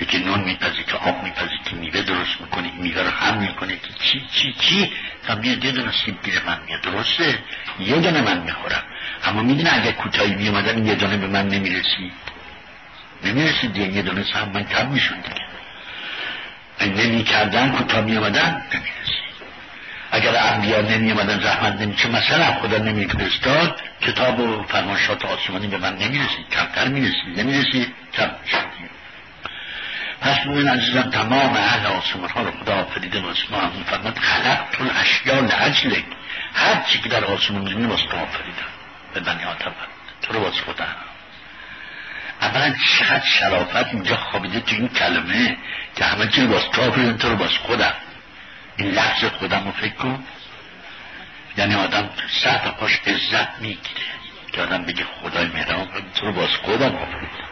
[0.00, 3.88] یکی نون میپزی که آب میپزی که میوه درست می‌کنه میوه رو هم می‌کنه که
[4.00, 4.92] چی چی چی؟
[5.26, 6.80] تا میاد یه دونه سیب گیر من میاد.
[6.80, 7.38] درسته؟
[7.80, 8.82] یه دونه من می‌خورم.
[9.24, 12.12] اما می‌دونه اگه کوتاهی میومدن یه دونه به من نمی‌رسید
[13.24, 15.48] نمی‌رسید دیگه یه دونه سهم من کم میشون دیگه.
[17.04, 19.28] نمی کردن کوتاه میومدن نمی‌رسید
[20.10, 25.66] اگر انبیا نمی آمدن زحمت نمی چه مثلا خدا نمی فرستاد کتاب و فرمانشات آسمانی
[25.66, 26.48] به من نمی‌رسید.
[26.52, 27.40] کمتر می‌رسید.
[27.40, 27.94] نمی‌رسید.
[28.12, 28.68] کم شد
[30.20, 34.84] پس مومن عزیزم تمام اهل آسمان رو خدا آفریده واسه ما هم فرمد خلق تو
[35.00, 36.04] اشیا لعجلک
[36.54, 38.68] هر چی که در آسمان می‌بینی واسه تو آفریدم
[39.14, 39.74] به بنی آدم
[40.22, 40.96] تو رو واسه خودم.
[42.40, 45.56] اولا چقدر شرافت اینجا خوابیده تو این کلمه
[45.96, 47.94] که همه چی واسه تو آفریدم تو رو واسه خودم.
[48.76, 50.24] این لحظ خودم رو فکر کن.
[51.56, 52.10] یعنی آدم
[52.42, 54.08] سه پاش عزت می‌گیره.
[54.52, 57.47] که آدم بگه خدای مهرم تو رو واسه خودم آفریدم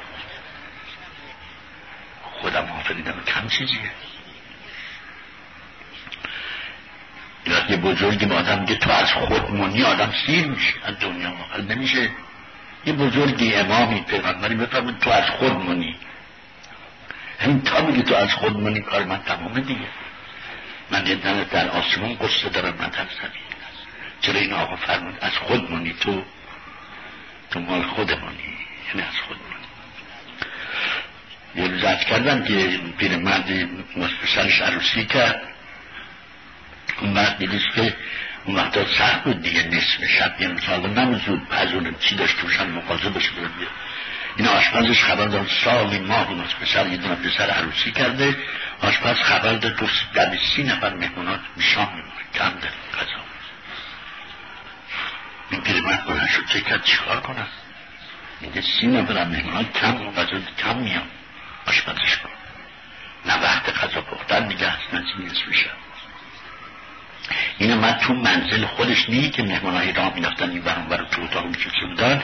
[2.41, 3.91] خودم آفریدم کم چیزیه.
[7.69, 11.31] یه بزرگی به آدم میگه تو از خودمونی آدم سیر میشه از دنیا.
[11.31, 12.11] مقل نمیشه.
[12.87, 15.97] یه بزرگی امامی پیغمبری بفرمید تو از خودمونی
[17.41, 19.89] همین تا میگه تو از خودمونی کار من تمامه دیگه.
[20.91, 23.47] من یه در آسمون قصه دارم من در زمین.
[24.21, 26.23] چرا این آقا فرمود از خودمونی تو
[27.51, 28.57] تو مال خودمونی
[28.89, 29.57] یعنی از خودمونی
[31.57, 33.69] یه روز کردم که پیرمردی
[34.35, 35.43] سرش عروسی کرد
[37.01, 37.97] اون وقت دیدیست که
[38.45, 43.11] اون وقتا سخت بود دیگه نصف شب یه مثال نمزود پزونه چی داشت توشن مقاضه
[43.11, 43.69] بشه بود.
[44.37, 48.37] این آشپزش خبر داد سالی ماه اون پسر یه دونه پسر عروسی کرده
[48.83, 52.13] آشپز خبر داد گفت بعد سی نفر مهمونات شام میمونه.
[52.35, 53.21] کم داره قضا
[55.51, 57.47] این پیرمرد بلند شد چه کرد چیکار کنم؟
[58.41, 61.07] میگه سی نفر مهمونات کم غذا کم میام
[61.67, 62.31] آشپزش کن.
[63.27, 65.71] نه وقت غذا پختن دیگه اصلا نصف میشه
[67.59, 71.47] این من تو منزل خودش نیه که مهمانهای را می‌رفتن این برون برو تو اتاق
[71.47, 72.23] می‌کشه بودن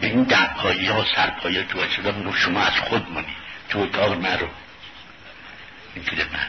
[0.00, 3.36] به این دقایی ها سرپایی تو شدن شما از خود مانی.
[3.68, 6.48] تو اتاق این من.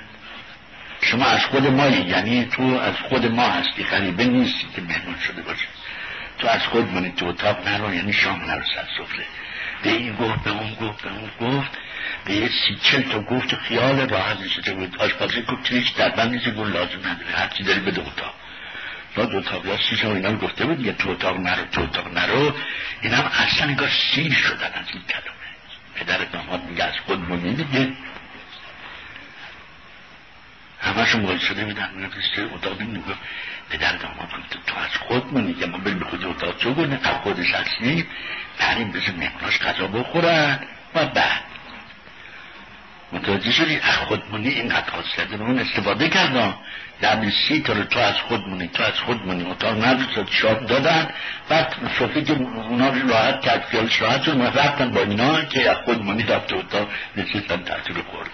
[1.02, 5.42] شما از خود مایی یعنی تو از خود ما هستی غریبه نیستی که مهمان شده
[5.42, 5.66] باشه
[6.40, 9.26] تو از خود مانی تو اتاق نرو یعنی شام نرو سر سفره.
[9.84, 11.72] به این گفت به اون گفت به اون گفت.
[12.26, 14.98] به یه سی چل تا گفت خیال راحت نشده بود.
[15.00, 17.36] آشپزی گفت هیچ در بند نیست گفت لازم نداره.
[17.36, 18.34] هر چی داری به دو اتاق.
[19.16, 22.54] را دو اتاق یا سی اینا گفته بود یه تو اتاق نرو تو اتاق نرو.
[23.02, 25.36] این هم اصلا نگاه سیر شدن از این کلمه.
[25.96, 27.94] پدر داماد میگه از خود مونی دیگه
[30.82, 33.16] همشون باید شده میدن میگه اتاق نمیگه
[33.70, 34.30] پدر داماد
[34.68, 38.08] تو از خود مونی که ما بریم خود اتاق تو کنه از خودش هستیم.
[38.60, 40.60] بریم بزن مهماناش غذا بخورن.
[40.96, 41.55] و بعد.
[43.12, 46.56] متوجه شدی؟ از خودمونی اینقدر خاصیت اون استفاده کردم.
[47.02, 49.44] در سی تا تو از خودمونی تو از خودمونی.
[49.44, 51.10] اتاق نداشت شاد دادن.
[51.50, 56.24] بعد صفحه که اونا راحت کرد خیالش راحت شد رفتن با اینا که از خودمونی
[56.24, 58.32] رفت اتاق نشستن تحتیل خوردن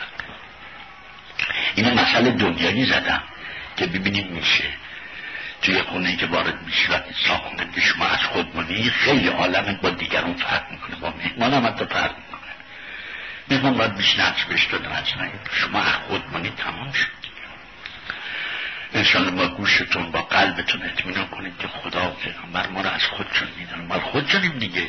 [1.75, 3.23] این مسئله دنیایی زدم
[3.77, 4.63] که ببینیم میشه.
[5.61, 10.71] توی خونه که وارد میشی و ساخونه شما از خودمونی خیلی عالمت با دیگران فرق
[10.71, 12.15] می‌کنه با مهمان هم حتی فرق
[13.51, 15.03] می‌کنه مهمان باید بیش نقش بهش دادن
[15.51, 17.07] شما خودمانی تمام شد.
[18.93, 23.47] انشالله با گوشتون با قلبتون اطمینان کنید که خدا و پیغمبر ما رو از خودشون
[23.57, 24.87] میدن ما خودشونیم دیگه.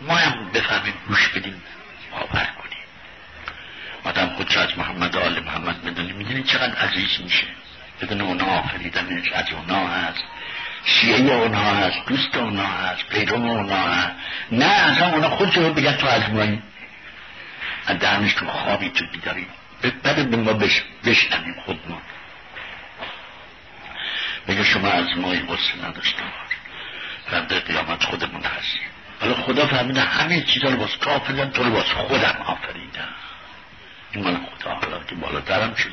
[0.00, 1.62] ما هم بفهمیم گوش بدیم
[2.10, 2.78] باور کنیم.
[4.04, 7.46] آدم خودش از محمد آل محمد بدونیم چقدر عزیز میشه.
[8.02, 10.24] بدون اونا آفریدنش از اونا هست.
[10.84, 14.12] شیعه اونا هست دوست اونا هست پیرو اونا هست.
[14.52, 16.62] نه اصلا اونا خودشون بگن تو از مایی
[17.86, 19.46] از دهنش تو خوابی تو دیداری
[20.04, 20.82] بده به ما بش...
[21.66, 22.02] خود ما.
[24.48, 26.22] بگه شما از ما این قصه نداشته
[27.30, 28.82] فردا قیامت خودمون هستیم.
[29.20, 33.08] حالا خدا فهمیده همه چیزا رو باز کافلن تو رو باز خودم آفریدم.
[34.12, 35.88] این مال خدا حالا که بالاترم چه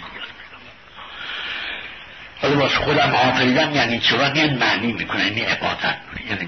[2.41, 5.97] حالا باز خودم آفریدم یعنی چرا؟ یه معنی می‌کنه یعنی عبادت.
[6.29, 6.45] یعنی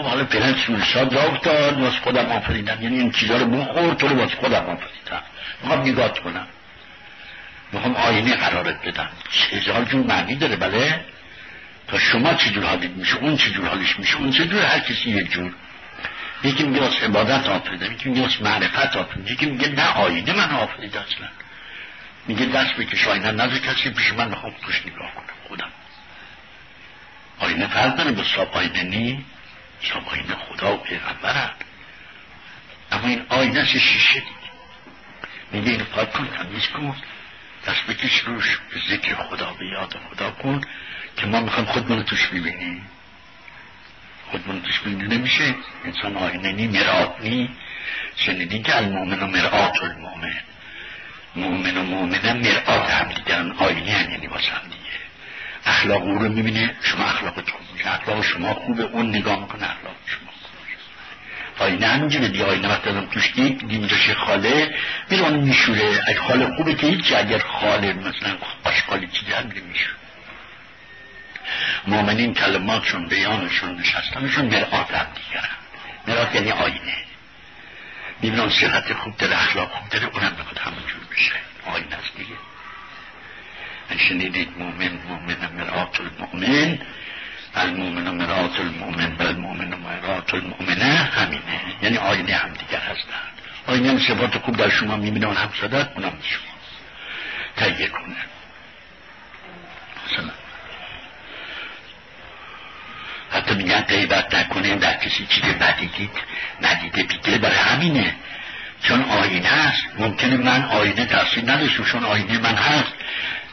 [0.00, 2.82] بابا حالا فعلا سورسا را افتاد باز خودم آفریدم.
[2.82, 5.22] یعنی این چیزا رو بخور تو رو باز خودم آفریدم.
[5.62, 6.46] می‌خوام نگاه کنم.
[7.72, 9.08] می‌خوام آینه قرارت بدم.
[9.52, 11.04] هزار جور معنی داره بله؟
[11.88, 15.54] تا شما چجور حالت میشه؟ اون چجور حالش میشه؟ اون چجور هر کسی یک جور.
[16.44, 20.50] یکی میگه از عبادت آفریدم یکی میگه از معرفت آفریدم یکی میگه نه آینه من
[20.50, 21.28] آفرید اصلا.
[22.26, 25.68] میگه دست بکش آینه نظر کسی پیش من می‌خوام توش نگاه کنم خودم.
[27.38, 29.24] آینه فرق داره به صاحب آینه نی.
[29.82, 31.50] صاحب آینه خدا و پیغمبرن
[32.92, 34.40] اما این آینه شیشه دید.
[35.52, 36.96] میگه اینو پاک کن تمیز کن.
[37.66, 40.60] دست بکش روش به ذکر خدا به یاد خدا کن
[41.16, 42.88] که ما می‌خوام خودمون توش ببینیم.
[44.30, 45.12] خودمون توش ببینیم.
[45.12, 45.54] نمیشه.
[45.84, 47.50] انسان آینه نی مرآت نی.
[48.16, 50.40] شنیدین که المؤمن و مرآت المؤمن.
[51.36, 54.68] مؤمن و مؤمنه مرآت هم دیگرن آینه هم یعنی واسه هم
[55.66, 60.30] اخلاق او رو می‌بینه شما اخلاقتون میشه اخلاق شما خوبه اون نگاه می‌کنه اخلاق شما
[61.60, 64.74] آینه همینجوره دیگه آینه وقتی آدم توش دید دیگه خاله
[65.10, 66.02] میره اون میشوره.
[66.06, 69.96] اگه خاله خوبه که هیچ اگر خاله مثلا آشقالی چیزی هم میشوره.
[71.86, 75.48] مؤمنین کلماتشون بیانشون نشستنشون مرآت هم دیگرن
[76.06, 76.96] مرآت یعنی آینه.
[78.22, 81.32] می‌بینن صحت خوب داره اخلاق خوب داره اونم بخواد همونجور بشه
[81.66, 82.34] آینه است دیگه.
[83.98, 86.78] شنیدید مؤمن مؤمن مرآت المؤمن.
[87.56, 91.60] المؤمن مرآت المؤمن و المؤمن مرآت المؤمنه همینه.
[91.82, 93.30] یعنی آینه هم دیگر هستن
[93.66, 96.50] آینه هم صفات خوب در شما می‌بینن هم صدت اونم شما
[97.56, 98.16] تهیه کنه.
[100.06, 100.30] مثلا.
[103.30, 106.10] حتی میگن غیبت نکنه در کسی چیز بدی دید
[106.62, 108.14] ندیده بیده برای همینه.
[108.82, 109.86] چون آینه است.
[109.98, 112.92] ممکنه من آینه تحصیل نداشتم چون آینه من هست.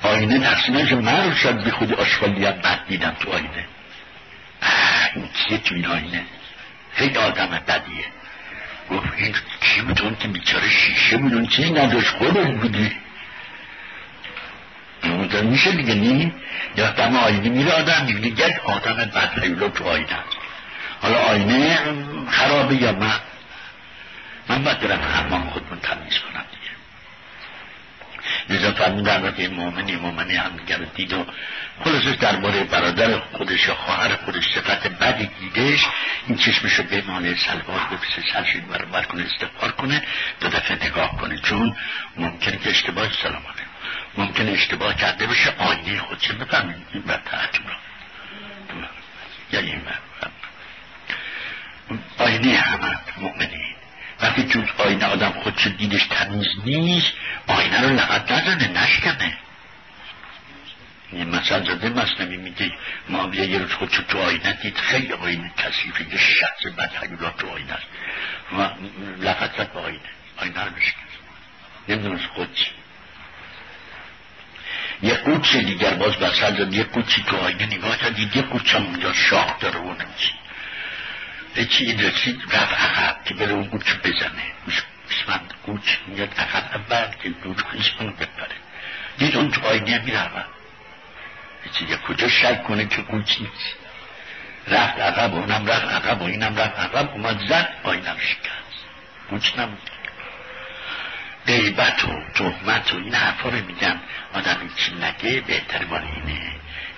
[0.03, 3.65] آینه نداشتم من رو شاید بی خود آشغالیت بد دیدم تو آینه.
[5.15, 6.23] این کیه تو این آینه؟
[6.93, 8.05] خیلی آدم بدیه.
[8.91, 12.91] گفت این کی بود که بیچاره شیشه بود؟ اون چی نداشت خودت بودی.
[15.03, 16.33] اونجا میشه دیگه نی؟
[16.75, 20.19] یا دم آینه میره آدم یک آدم بد حیولو تو آینه.
[21.01, 21.79] حالا آینه
[22.29, 23.19] خرابه یا من
[24.49, 26.45] من باید برم حمام خودمون تمیز کنم.
[26.51, 26.56] دیگه
[28.49, 30.51] لذا فرمودن را که مومنی مومنی هم
[30.95, 31.25] دید و
[31.83, 35.85] خلاصش درباره برادر خودش یا خواهر خودش صفت بدی دیدش
[36.27, 40.03] این چشمشو بمانه سلوار بپسه سرشید برابر کنه استفار کنه
[40.39, 41.37] دو دفعه نگاه کنه.
[41.39, 41.75] چون
[42.17, 43.41] ممکنه که اشتباه سلام
[44.17, 47.49] ممکن اشتباه کرده باشه آینه خودش بفهمید این بدتر
[49.51, 49.81] یا این
[52.17, 53.75] آینه همه مؤمنین
[54.21, 57.13] وقتی تو آینه آدم خودش دیدش تمیز نیست
[57.47, 59.37] آینه رو لغت نزنه نشکنه.
[61.11, 62.71] این مثلا زده مصنوی میگه
[63.09, 67.49] ما یه روز خودشو تو آینه دید خیلی آینه کسیفه یه شخص بد حیولات تو
[67.49, 67.85] آینه است.
[68.57, 68.69] و
[69.23, 69.99] لغت زد به آینه
[70.37, 71.01] آینه رو بشکن
[71.87, 72.65] نمی‌دونست خود چی.
[75.01, 78.85] یه قوچ دیگر باز بسر زد یه قوچی تو آینه نگاه کرد یه قوچ هم
[78.85, 80.33] اونجا شاخ داره و نمیچی
[81.65, 84.43] چی این رسید رفت عقب که بره اون قوچ بزنه.
[85.09, 86.81] بسمند قوچ میاد عقب.
[86.91, 88.55] اول که دور خیش کنه بپره.
[89.17, 90.45] دید اون تو آینه عقب
[91.89, 93.75] یه کجا شک کنه که قوچ نیست.
[94.67, 97.09] رفت عقب و اونم رفت عقب و اینم رفت عقب.
[97.09, 98.85] اومد زد آینم شکست.
[99.29, 99.89] قوچ نبود.
[101.47, 103.99] غیبت و تهمت و این حرفا رو میگن.
[104.33, 106.51] آدم چی نگه بهتر مال اینه.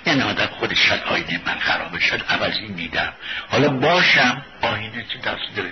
[0.06, 3.14] یعنی آدم خودش شد آینه من خرابه شد عوضی میدم.
[3.50, 5.72] حالا باشم آینه چه دست داره؟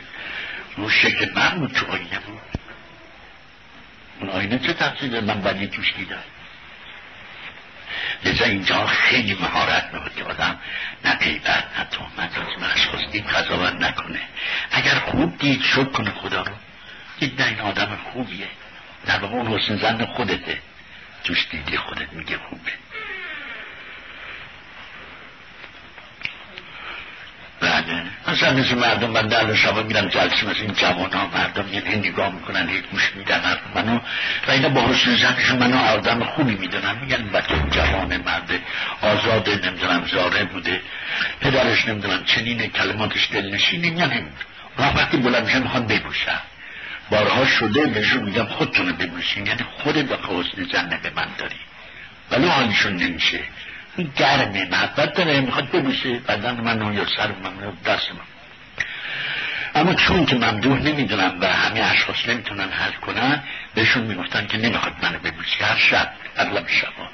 [0.78, 2.42] اون شکل من بود تو آینه بود.
[4.20, 6.24] اون آینه چه تفصیل داره؟ من بدی توش دیدم.
[8.26, 10.60] لذا اینجا خیلی مهارت می‌خواد که آدم
[11.06, 14.20] نه غیبت نه تهمت از اشخاص دید قضاوت نکنه.
[14.72, 16.54] اگر خوب دید شد کنه خدا رو.
[17.20, 18.48] دید نه این آدم خوبیه.
[19.06, 20.62] در واقع اون حسن زن خودته.
[21.24, 22.72] توش دیدی خودت میگه خوبه.
[27.62, 28.03] بله.
[28.28, 32.34] مثلا مثل مردم من در شبا میرم جلسه مثل این جوان ها مردم یه نگاه
[32.34, 33.41] می‌کنن هیچ گوش میدن
[33.76, 33.99] منو.
[34.47, 36.95] و اینا با حسن زنشون منو آدم خوبی می‌دونن.
[37.01, 38.60] میگن بچه جوان مرد
[39.01, 40.82] آزاده نمی‌دونم زاره بوده.
[41.41, 43.88] پدرش نمی‌دونم چنین کلماتش دلنشینه.
[43.88, 44.32] یا نمی‌دونم
[44.78, 46.39] وقتی بلند میشن می‌خوان ببوشن
[47.12, 51.55] بارها شده بهشون میگم خودتونه ببوشین یعنی خودت و حسن زنه به من داری.
[52.32, 53.39] ولی حالشون نمیشه.
[54.04, 55.41] گرمه محبت داره.
[55.41, 58.20] می‌خواد ببوشه بدن من یا سر من دست من.
[59.76, 63.43] اما چون که ممدوح نمی‌دونم و همه اشخاص نمی‌تونن حل کنن
[63.76, 67.10] بهشون می‌گفتن که نمی‌خواد منو ببوشه هر شب اغلب شبا.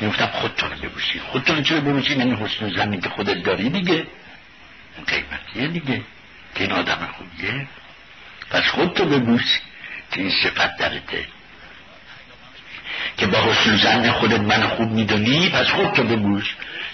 [0.00, 1.20] می‌گفتم خودتون ببوسی.
[1.20, 4.06] خودتون چرا ببوسی؟ یعنی حسن زمین که خودت داری دیگه.
[5.06, 6.02] قیمتیه دیگه.
[6.54, 7.66] که این آدم خوبیه.
[8.50, 9.58] پس خودتو ببوس
[10.12, 11.24] که این صفت درته
[13.16, 16.46] که با حسن زن خودت من خوب می‌دونی پس خودتو ببوس.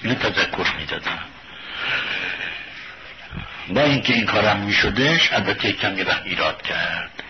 [0.02, 1.18] اینو تذکر می‌دادم.
[3.68, 7.22] با اینکه این کارم میشدش البته کمی وقت ایراد کرد.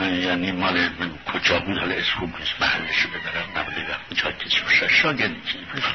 [0.00, 0.88] یعنی مال
[1.32, 3.58] کجا بود حالا از خوب نیست محلشو ببرم.
[3.62, 4.88] نبوده وقت جا کسی باشه.
[4.88, 5.36] شاگردی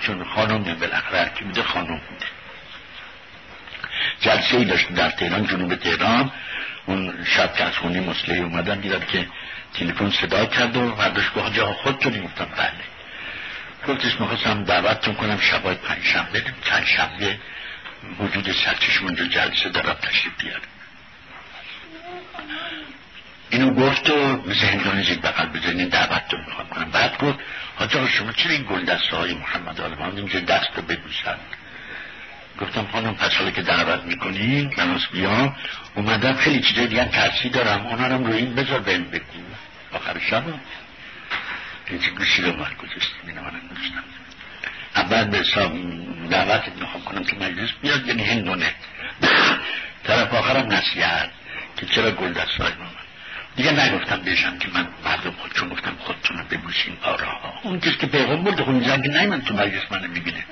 [0.02, 2.26] چون خانم بالاخره هرکی بوده خانم بوده
[4.20, 6.32] جلسه ای داشت در تهران جنوب تهران.
[6.86, 9.28] اون شب که از خونی مسلحی اومدن دیدم که
[9.74, 12.72] تلفن صدا کرد و مردش گفت جا تو گفتم بله.
[13.88, 17.40] گفتش می‌خواستم دعوتتون کنم شبای پنج شنبه چند شنبه
[18.20, 20.62] وجود سرچشم اونجا جلسه دارم تشریف بیارم
[23.50, 26.92] اینو گفت و مثل هندونه زیر بقل بزنین دعوت رو می‌خوام کنم.
[26.92, 27.40] بعد گفت
[27.76, 31.36] حاجا شما چرا این گل دسته های محمد آلمان اینجا دست رو ببوسن
[32.62, 35.56] گفتم خانم پس حالا که دعوت می‌کنین از بیام.
[35.96, 37.86] اومدم خیلی چیزای دیگه ترسی دارم.
[37.86, 39.24] اونا رو این بذار بهم بگو.
[39.94, 40.44] آخر شب
[41.88, 44.04] اینجا گوشی رو من گذاشتیم اینو من گذاشتم
[44.96, 45.74] اول به حساب
[46.30, 48.76] دعوت می‌خوام کنم که مجلس بیاد یعنی هندونه
[50.04, 51.30] طرف آخرم نصیحت
[51.78, 52.72] که چرا گل دست های
[53.56, 57.60] دیگه نگفتم بشم که من مردم خود چون گفتم خودتون رو ببوسین آراها.
[57.64, 60.46] اون کسی که پیغام برده خود زنگ نه من تو مجلس منو می‌بینه.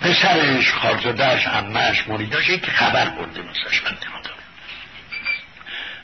[0.00, 3.96] پسرش خارزادهش امهش مریداش که خبر برده مثلش من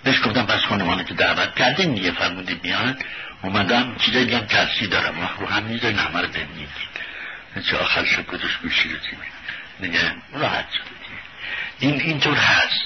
[0.07, 2.97] بهش گفتم پس خانمانه که دعوت کردیم دیگه فرمودی بیان
[3.43, 5.31] اومدم چیزایی دیگه ترسی دارم.
[5.39, 6.69] رو هم می‌ذارین همه رو ببینید
[7.71, 8.97] چه آخر شد گذاشت گوشی رو
[9.81, 10.83] دیگه راحت شد.
[11.79, 12.81] این اینطور هست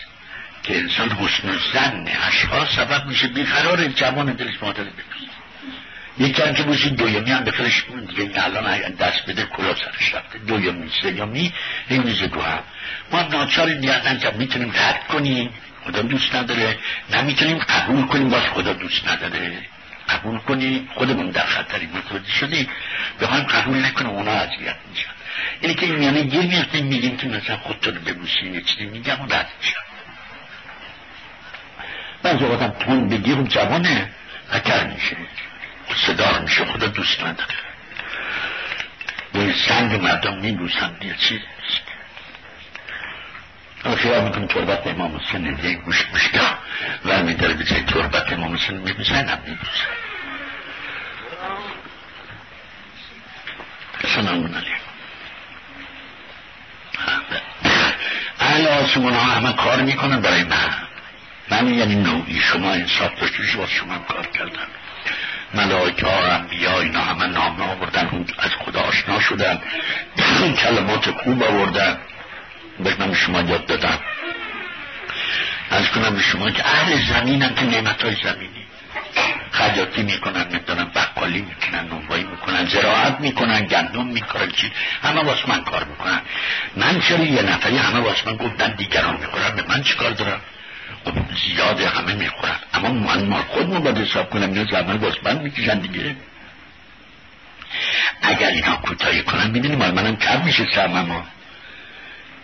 [0.62, 5.30] که انسان حسن زن اشخاص سبب میشه بیقرار جوان دلش مادر بپید
[6.18, 10.38] یکی هم که بوشی دویمی هم بفرش دیگه این الان دست بده کلا سرش رفته.
[10.38, 11.52] دویمی سیامی
[11.88, 12.58] این میزه دو هم
[13.12, 15.50] ما هم ناچاری نیازن که می‌تونیم رد کنیم.
[15.90, 16.78] خدا دوست نداره.
[17.10, 19.58] نمی‌تونیم قبول کنیم باز خدا دوست نداره.
[20.08, 22.68] قبول کنیم خودمون در خطری متوجه شدیم
[23.20, 25.10] بخوایم قبول نکنیم اونا اذیت میشن.
[25.60, 29.24] اینه که میانه گیر میفتیم میگیم که مثلا خودتون رو ببوسین یه چیزی میگم و
[29.24, 29.80] رد میشن.
[32.22, 34.10] بعضی هم تون بگیر و جوانه
[34.52, 35.16] اکر میشه
[36.06, 37.54] صدا میشه خدا دوست نداره.
[39.32, 41.40] به سنگ مردم میبوسن یه چیز.
[41.40, 41.59] اما
[43.84, 46.58] خیال می‌کنم تربت امام حسین یه گوش گوشگاه
[47.04, 49.86] و میداره به جای تربت امام حسین میبوسن هم میبوسن
[54.14, 54.80] سلام علیکم
[58.40, 60.70] اهل آسمون ها همه کار می‌کنن برای من
[61.50, 64.66] من یعنی نوعی شما انصاف داشتیش باز شما هم کار کردن
[65.54, 69.60] ملائکه ها انبیا اینا همه نامه آوردن از خدا آشنا شدن
[70.62, 71.98] کلمات خوب آوردن
[72.88, 73.98] من شما یاد دادم.
[75.70, 78.66] از کنم به شما که اهل زمین هم که نعمت های زمینی.
[79.52, 84.72] خجاتی می‌کنن می‌دونن بقالی می‌کنن نونوایی می‌کنن زراعت می‌کنن گندم می‌کنن چی
[85.02, 86.20] همه واسه من کار می‌کنن.
[86.76, 90.40] من چرا یه نفری همه واسه من گفتن دیگران می‌خورن؟ به من چیکار دارم
[91.04, 91.12] خب
[91.46, 92.56] زیاده همه می‌خورن.
[92.74, 96.16] اما من ما خودمون باید حساب کنم اینا زمان واسه من می‌کشن دیگه.
[98.22, 101.26] اگر اینا کوتاهی کنن می‌دونی مال منم کم میشه سرمما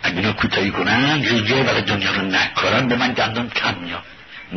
[0.03, 4.03] اگه اینا کوتاهی کنن جای برای دنیا رو نکارن به من گندم کم میاد.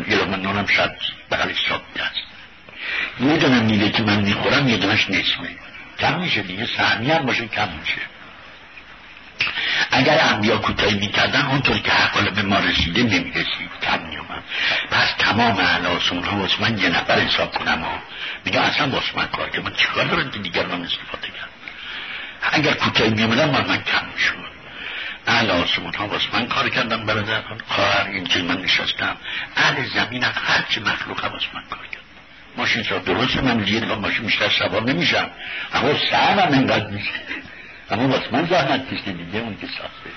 [0.08, 0.90] یه لغمه نانم شاید
[1.30, 2.20] بغلش ساب است.
[3.20, 5.48] یه دونه میده که من می‌خورم یه دونش نصفه.
[5.98, 8.00] کم میشه دیگه سهمی هم باشه کم میشه.
[9.90, 13.70] اگر انبیا کوتاهی می‌کردن اونطور که حقال به ما رسیده نمی‌رسید.
[13.82, 14.42] کم میومد.
[14.90, 17.98] پس تمام علاسون ها واسه من یه نفر حساب کنم ها.
[18.44, 21.50] میگه اصلا واسه من کار که من چیکار دارم که دیگر من استفاده کرد
[22.52, 24.49] اگر کوتاهی میومدن من من کم می‌شود
[25.26, 29.16] اهل آسمون ها واسه من کار کردم برادر خواهر این که من نشستم.
[29.56, 32.02] اهل زمین هم هرچی مخلوق هم من کار کرد.
[32.56, 35.30] ماشین سا درست من دیگه با ماشین بیشتر سوار نمیشم.
[35.74, 37.10] اما سهم هم انقدر میشه
[37.90, 40.10] اما واسه من زحمت کشته دیگه اون که ساخته.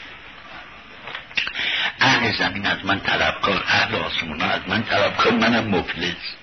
[2.00, 6.36] اهل زمین از من طلبکار اهل آسمون ها از من طلبکار منم مفلس.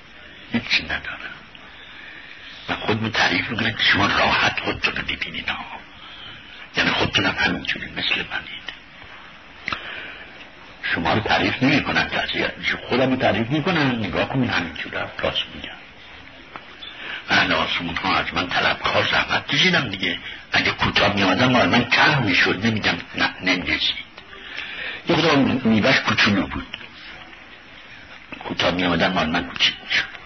[0.52, 1.20] هیچی ندارم.
[2.68, 5.79] و خودمون تعریف می‌کنه که شما راحت خودتون رو ببینین ها
[6.76, 8.70] یعنی خودتونم همینجوری مثل منید
[10.94, 12.10] شما رو تعریف نمی کنن
[12.88, 13.98] خودم رو تعریف می‌کنن.
[13.98, 14.96] نگاه کنین همینجوری.
[15.18, 15.76] راست میگن
[17.28, 20.18] اهل آسمون ها از من طلبکار زحمت کشیدم دیگه.
[20.52, 22.66] اگه کوتاه می آمدن مال من کم می‌شد.
[22.66, 24.10] نمیگم نه نمی‌رسید.
[25.08, 26.76] یه خدا میوش کوچولو بود.
[28.48, 30.19] کوتاه می آمدن مال من کوچیک می‌شد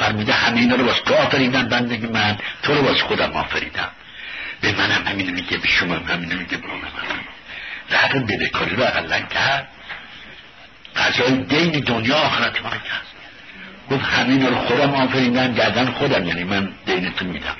[0.00, 3.90] فرمیده همه اینا رو باز تو آفریدن بندگی من تو رو باز خودم آفریدم.
[4.60, 6.82] به منم همینو میگه به شما هم همینو میگه به اونم
[7.92, 9.68] همینو بده کاری رو اقلا کرد.
[10.96, 13.06] قضای دین دنیا آخرت من کرد.
[13.90, 17.56] گفت همین رو خودم آفریدم گردن خودم یعنی من دینتون میدم.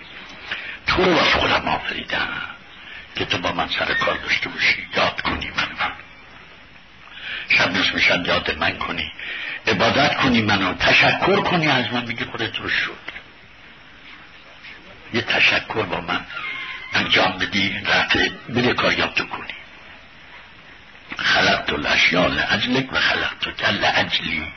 [0.86, 2.28] تو رو باز خودم آفریدم.
[3.16, 4.86] که تو با من سر کار داشته باشی.
[4.96, 6.09] یاد کنی من من.
[7.50, 9.12] شب روز میشن یاد من کنی.
[9.66, 13.20] عبادت کنی منو تشکر کنی از من میگه خودت رو شد
[15.14, 16.20] یه تشکر با من
[16.92, 18.16] انجام بدی رفت
[18.48, 19.54] بده تو کنی.
[21.18, 24.52] خلقت الاشیاء لعجلک و خلقت کل اجلی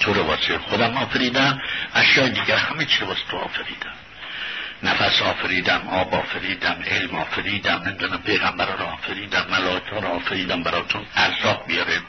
[0.00, 1.62] تو رو واسه خودم آفریدم
[1.94, 3.94] اشیاء دیگر همه چی واسه تو آفریدم.
[4.82, 11.66] نفس آفریدم آب آفریدم علم آفریدم نمی‌دونم پیغمبر رو آفریدم ملائکه رو آفریدم براتون ارزاق
[11.66, 12.00] بیاره.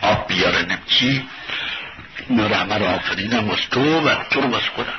[0.00, 0.66] آب بیاره
[2.28, 4.98] اینا رو همه آفریدم واسه تو و تو رو واسه خودم.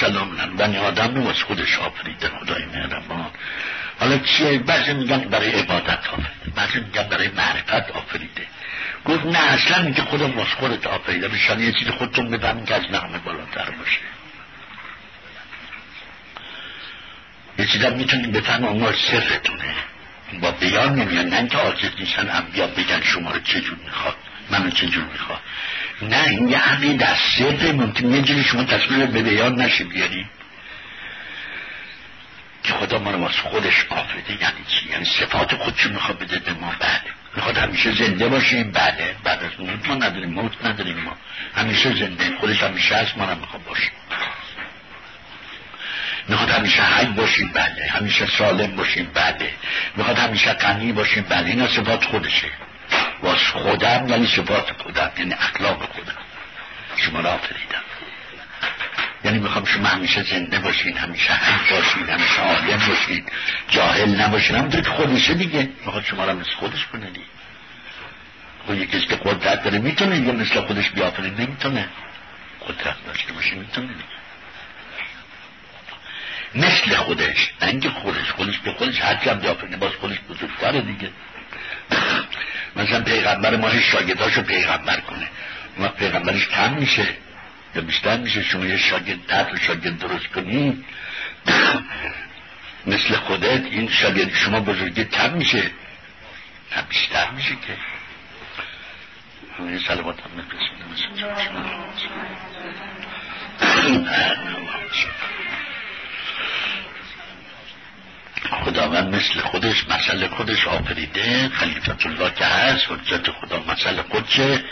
[0.00, 3.30] سلام بنی آدم رو واسه خودش آفریده خدای مهربان.
[4.00, 6.50] حالا چیه بعضی میگن برای عبادت آفریده.
[6.54, 8.46] بعضی میگن برای معرفت آفریده.
[9.04, 11.28] گفت نه اصلا میگه خودم واسه خودت آفریده.
[11.28, 14.00] بشان یه چیز خودتون بدم که از نغمه بالاتر باشه.
[17.58, 19.74] یه چیزم می‌تونیم بفهم اون سرتونه.
[20.40, 24.16] با بیان نمیان نه که عاجز نیستن انبیا بگن شما رو چجور می‌خواد.
[24.50, 25.40] منو چجور می‌خواد.
[26.02, 30.26] نه این یه عقی در سر ممکن یه جوری شما تصویر به بیان نشه بیاری.
[32.62, 34.42] که خدا ما رو واسه خودش آفریده.
[34.42, 36.74] یعنی چی؟ یعنی صفات خودشو می‌خواد بده به ما.
[36.78, 37.00] بله.
[37.36, 38.70] می‌خواد همیشه زنده باشیم.
[38.72, 39.16] بله.
[39.24, 40.30] بعد از موت ما نداریم.
[40.30, 41.16] موت نداریم ما.
[41.54, 42.36] همیشه زنده.
[42.40, 43.18] خودش همیشه هست.
[43.18, 43.90] ما هم می‌خواد باشیم.
[46.28, 47.86] می‌خواد همیشه حی باشیم بله.
[47.90, 49.50] همیشه سالم باشیم بله.
[49.96, 51.46] می‌خواد همیشه غنی باشیم بله.
[51.46, 52.48] اینا صفات خودشه.
[53.22, 55.10] واس خودم یعنی صفات خودم.
[55.18, 56.16] یعنی اخلاق خودم.
[56.96, 57.82] شما را آفریدم.
[59.24, 63.24] یعنی می‌خوام شما همیشه زنده باشین همیشه حی باشین همیشه عالم باشین.
[63.68, 64.56] جاهل نباشین.
[64.56, 65.70] همونطور که خودشه دیگه.
[65.84, 67.26] می‌خواد شما را مثل خودش کنه دیگه.
[68.66, 71.88] خب که قدرت داره می‌تونه یا مثل خودش بیافرین نمی‌تونه.
[72.68, 73.86] قدرت داشته باشه می‌تونه.
[73.86, 74.15] دیگه
[76.56, 81.10] مثل خودش اینکه خودش خودش به خودش هر کم بیافرینه باز خودش بزرگتره دیگه
[82.76, 85.28] مثلا پیغمبر ما شاگرداشو پیغمبر کنه
[85.78, 87.06] ما پیغمبرش کم میشه
[87.74, 90.84] یا بیشتر میشه شما یه شاگرد ده و شاگرد درست کنی
[92.86, 95.62] مثل خودت این شاگرد شما بزرگی کم میشه
[96.76, 97.76] نه بیشتر میشه که
[99.58, 100.30] این سلوات هم
[108.50, 114.64] خداوند مثل خودش مسئله خودش آفریده خلیفت الله که هست حجت خدا مسئله خودشه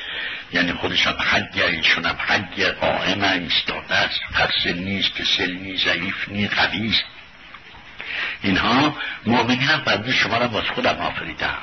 [0.53, 4.21] یعنی خودش هم حگه ایشون هم حگه قائم ایستاده است.
[4.35, 7.05] هر نیست که سلنی ضعیف نی قوی است.
[8.43, 8.97] اینها
[9.27, 11.59] مؤمنین هم بعد شما را باز خودم آفریدم.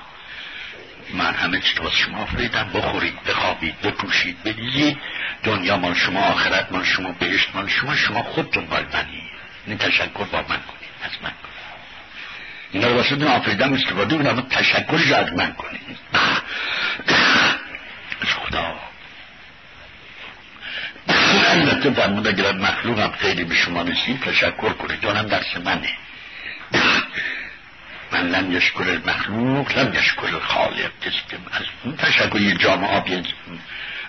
[1.14, 2.70] من همه چیز باز شما آفریدم.
[2.74, 4.98] بخورید بخوابید بپوشید بدیزید
[5.44, 9.31] دنیا مال شما آخرت مال شما بهشت مال شما شما خودتون مال منی
[9.66, 10.92] این تشکر با من کنید.
[11.04, 11.52] از من کنید.
[12.72, 15.98] اینا رو واسه آفریدم استفاده اما تشکر از من کنید.
[18.26, 18.80] خدا.
[21.50, 25.02] البته فرمود اگر مخلوق هم خیلی به شما رسید تشکر کنید.
[25.02, 25.90] جانم درس منه.
[28.12, 33.24] من لم یشکر مخلوق لم یشکر خالق کسی که از اون تشکر یه جامعه آبی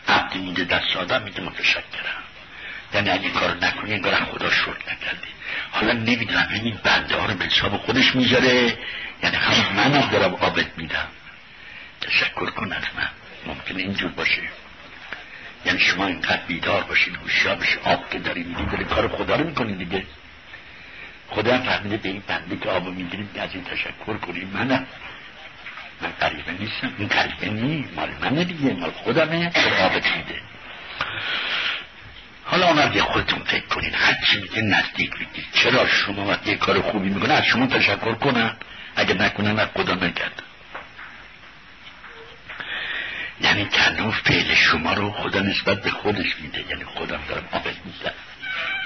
[0.08, 2.21] عبدی میده دست آدم میده متشکرم
[2.94, 5.28] یعنی اگه کار نکنی انگار خدا شکر نکردی.
[5.70, 8.78] حالا نمی‌دونم این بنده ها رو به حساب خودش می‌ذاره.
[9.22, 11.08] یعنی هم من هم دارم آبت میدم.
[12.00, 13.08] تشکر کن از من
[13.46, 14.42] ممکنه اینجور باشه.
[15.66, 19.44] یعنی شما اینقدر بیدار باشین هوشیار باشین آب که داری میدی داری کار خدا رو
[19.44, 20.06] می‌کنی دیگه.
[21.28, 24.86] خدا هم فهمیده به این بنده که آب می‌گیریم از این تشکر کنیم منم.
[26.02, 26.94] من قریبه نیستم.
[26.98, 28.72] این قریبه نی مال منه دیگه.
[28.72, 29.50] مال خودمه.
[29.50, 30.40] خود آبت میده.
[32.44, 33.94] حالا یه خودتون فکر کنین.
[33.94, 35.44] هر چی میگه نزدیک بگید.
[35.52, 38.56] چرا شما وقتی یه کار خوبی می‌کنه از شما تشکر کنن؟
[38.96, 40.42] اگه نکنن از خدا نکرد
[43.40, 46.64] یعنی تنها فعل شما رو خدا نسبت به خودش میده.
[46.70, 48.14] یعنی خودم دارم آبت میدم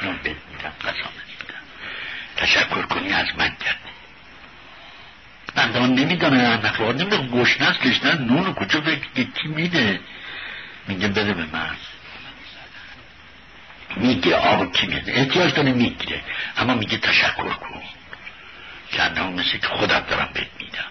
[0.03, 1.61] نون بد میدم قسامت میدم
[2.37, 3.97] تشکر کنی از من کردی
[5.55, 10.01] بنده من نمیدانه نخواه نمیده گوشنه است گشنه نون کجا فکر کی میده؟
[10.89, 11.77] میگه بده به من.
[13.97, 16.23] می‌گیره آب کی میده احتیاج داره می‌گیره.
[16.57, 17.83] اما میگه تشکر کن.
[18.91, 20.85] که مثل که خودم دارم بهت میدم.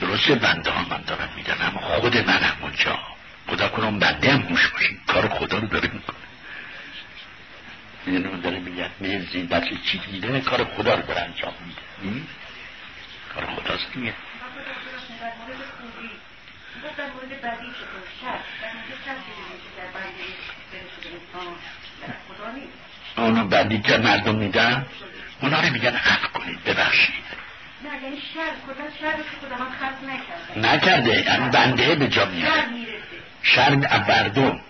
[0.00, 2.98] درسته بنده ها من دارم میدن اما خود منم اونجا.
[3.46, 4.88] خدا اون بنده هم موش باشه.
[5.06, 6.16] کار خدا رو داره می‌کنه.
[8.06, 12.22] یعنی اون داره میگه میزی بچه چی میده کار خدا رو داره انجام میده.
[13.34, 14.14] کار خداست دیگه.
[23.16, 24.86] اونا بدی که مردم میدن
[25.42, 27.14] اونا رو میگن عفو کنید ببخشید.
[27.84, 30.74] نه یعنی شر کجا شر خدا من خلق نکرده.
[30.74, 32.64] نکرده یعنی بنده به جا میاره.
[33.42, 33.74] شر
[34.08, 34.60] مردم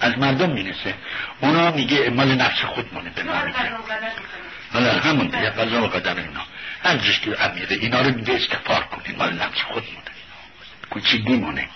[0.00, 0.94] از مردم می‌رسه.
[1.40, 3.58] اونا میگه مال نفس خود مونه به من میگه
[4.72, 6.46] حالا همون دیگه قضا و قدر اینا.
[6.84, 10.14] هر جش که امیره اینا رو میگه استفار کنید مال نفس خود مونه
[10.90, 11.68] کوچیگی مونه.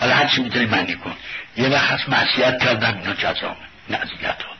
[0.00, 1.16] حالا هر چی می‌تونی معنی کن.
[1.56, 3.56] یه وقت هست معصیت کردم اینا جزامه
[3.90, 4.56] نه ها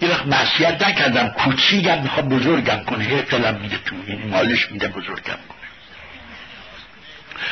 [0.00, 3.08] یه وقت معصیت نکردم کوچیکم می‌خواد بزرگم کنه.
[3.08, 5.66] یه قلم میده تو این مالش میده بزرگم کنه.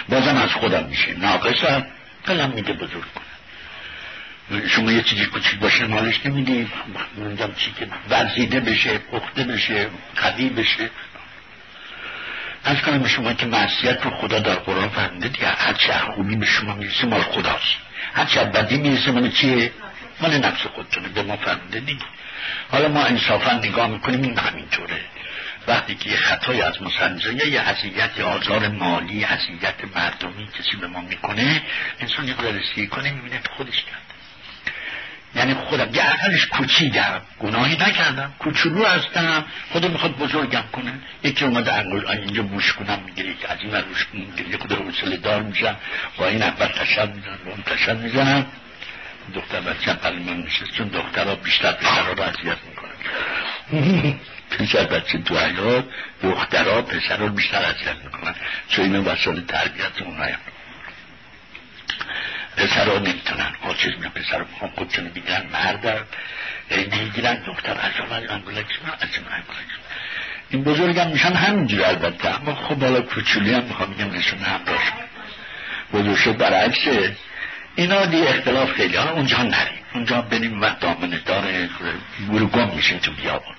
[0.09, 1.15] بازم از خودم میشه.
[1.19, 1.87] ناقصم
[2.25, 4.69] قلم میده بزرگ کنه.
[4.69, 6.69] شما یه چیزی کوچیک باشه مالش نمیدی.
[7.17, 7.89] میگم چی که.
[8.11, 9.87] ورزیده بشه پخته بشه
[10.17, 10.91] قوی بشه.
[12.65, 16.47] از کنم شما که معصیت رو خدا در قرآن فرمده دیگه هر چه خوبی به
[16.47, 17.77] شما می‌رسه مال خداست.
[18.15, 19.73] هر چه بدی می‌رسه مال چیه؟
[20.21, 21.09] مال نفس خودتونه.
[21.09, 21.39] به ما
[22.71, 25.01] حالا ما انصافا نگاه می‌کنیم این همینطوره.
[25.69, 31.01] وقتی که یه خطای از مسنجه یه حضیت آزار مالی حضیت مردمی کسی به ما
[31.01, 31.63] می‌کنه
[32.01, 34.14] انسان یه رسیگی کنه می‌بینه خودش کرد
[35.37, 38.33] یعنی خودم یه اقلش کوچیدم گناهی نکردم.
[38.39, 39.45] کوچولو هستم.
[39.73, 40.93] خودم می‌خواد بزرگم کنه.
[41.23, 45.43] یکی اومده انگل اینجا بوش کنم می‌گیره که از این روش می‌گیره خود حوصله دار
[45.43, 45.77] میشم.
[46.19, 48.47] با این اول تشد می‌زنم با اون تشد می‌زنم.
[49.35, 52.95] دختر بچه هم من میشه چون دخترها بیشتر پسرها رو اذیت می‌کنن.
[54.59, 55.85] پسر بچه تو حیات
[56.23, 58.35] دخترها پسر رو بیشتر اذیت می‌کنن.
[58.69, 60.39] چون این وسال تربیت اونها هم
[62.57, 63.53] پسر ها نمی‌تونن
[63.83, 66.05] چیز میان پسر ها می‌خوام خودشون بگیرن مردن
[66.71, 69.09] نمی‌گیرن دختر از اول انگولکس از
[70.51, 72.41] این بزرگم میشن همینجور البته.
[72.41, 74.93] اما خب بالا کوچولی هم می‌خوام میگم نشون همراهش
[75.93, 77.17] بزرگ شد برعکسه.
[77.77, 78.97] اینا دی اختلاف خیلی.
[78.97, 79.85] ها اونجا نریم.
[79.95, 81.69] اونجا بریم و دامنه داره
[82.53, 83.55] گم میشیم تو بیابون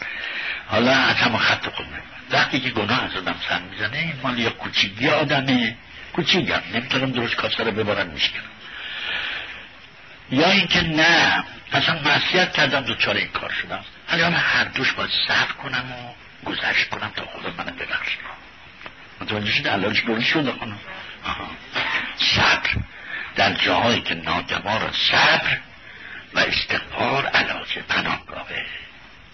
[0.68, 1.86] حالا از همه خط خود
[2.32, 5.78] وقتی که گناه از آدم سن می‌زنه این مال یا کوچیگی آدمه
[6.14, 8.43] کوچیگم نمی‌تونم درست کاسه رو ببارم میشکنم.
[10.32, 13.86] یا اینکه نه اصلا معصیت کردم دوچار این کار شدم.
[14.08, 16.14] حالا هر دوش باید صبر کنم و
[16.50, 18.18] گذشت کنم تا خدا منو ببخش
[19.22, 20.80] متوجه شده علاج گلی شده خانم؟
[22.18, 22.70] صبر.
[23.36, 25.58] در جاهایی که ناگوار صبر
[26.34, 28.66] و استغفار علاج پناهگاهه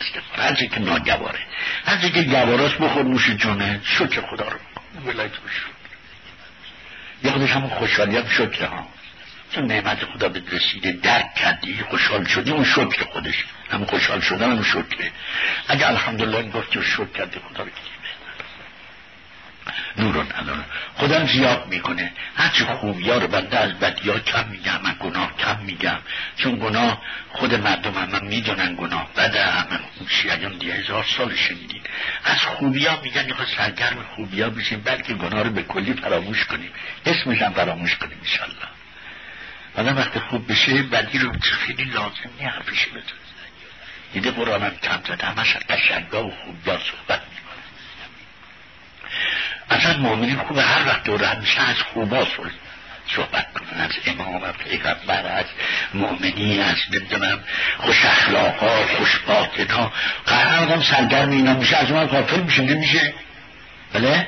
[0.02, 0.46] استغفار.
[0.46, 1.40] هرچی که ناگواره.
[1.86, 4.58] هرچی که گواراش بخور نوش جونه شکر خدا رو.
[5.06, 5.72] ولایت بشون
[7.24, 8.88] یه خودش همون خوشحالی هم شکر ها.
[9.56, 13.46] چون نعمت خدا به رسیده درک کردی خوشحال شدی اون شکر خودش.
[13.72, 15.12] همون خوشحال شدن اون شکره.
[15.68, 17.70] اگه الحمدلله این گفتی شکر کردی خدا رو
[19.98, 22.12] نورون نداره خودم زیاد می‌کنه.
[22.36, 25.98] هرچی خوبی ها رو بنده از بدی ها کم میگم من گناه کم میگم.
[26.38, 29.14] چون گناه خود مردم هم من می‌دونن گناه.
[29.14, 31.82] بده همه شیعیان دی هزار سال شنیدین
[32.24, 36.46] از خوبی ها میگن یه سرگرم خوبی ها بشیم بلکه گناه رو به کلی فراموش
[36.46, 36.72] کنیم.
[37.06, 38.81] اسمش هم فراموش کنیم انشالله
[39.76, 43.04] بعد وقتی خوب بشه بدی رو خیلی لازم نیه حرفش بده
[44.14, 47.22] دیده قرآن هم کم زده همش قشنگا و خوبی ها صحبت
[49.70, 52.28] اصلا مؤمنین خوب هر وقت دور همیشه از خوبا
[53.08, 55.46] صحبت کنن از امام پیغمبر از
[55.94, 57.40] مؤمنین از نمی‌دونم
[57.78, 59.92] خوش اخلاقا خوش باطنا.
[60.26, 63.14] قرار آدم سرگرم اینا میشه از اون غافل میشه نمیشه؟
[63.94, 64.28] بله؟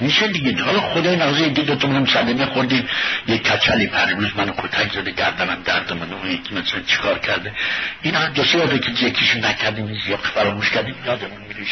[0.00, 2.88] میشه دیگه حالا خدای نازه دید دو منم صدمه خوردیم
[3.26, 7.52] یک کچلی پر روز منو کتک زده گردنم درد من اون یکی مثلا چیکار کرده؟
[8.02, 11.66] اینا دو سه که یکیشو نکردیم یا فراموش کردیم یادمون میره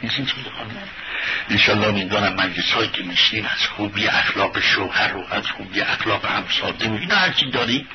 [0.00, 0.26] این چیز
[1.50, 6.88] انشالله می‌دانم مجلس هایی که میشین از خوبی اخلاق شوهر و از خوبی اخلاق همساده
[6.88, 7.86] و اینا هرچی داری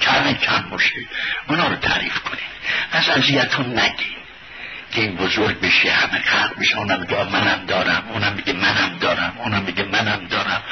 [0.00, 0.94] کم کم باشه.
[1.48, 2.56] اونا رو تعریف کنید.
[2.92, 4.16] از اذیتون نگی
[4.92, 8.04] که این بزرگ بشه همه خلق بشه اونم میگه منم دارم.
[8.12, 9.32] اونم میگه منم دارم.
[9.38, 10.62] اونم میگه منم دارم.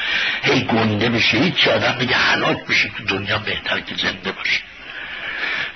[0.42, 4.60] هی گنده بشه هیچ آدم میگه حلاک بشه تو دنیا بهتر که زنده باشه.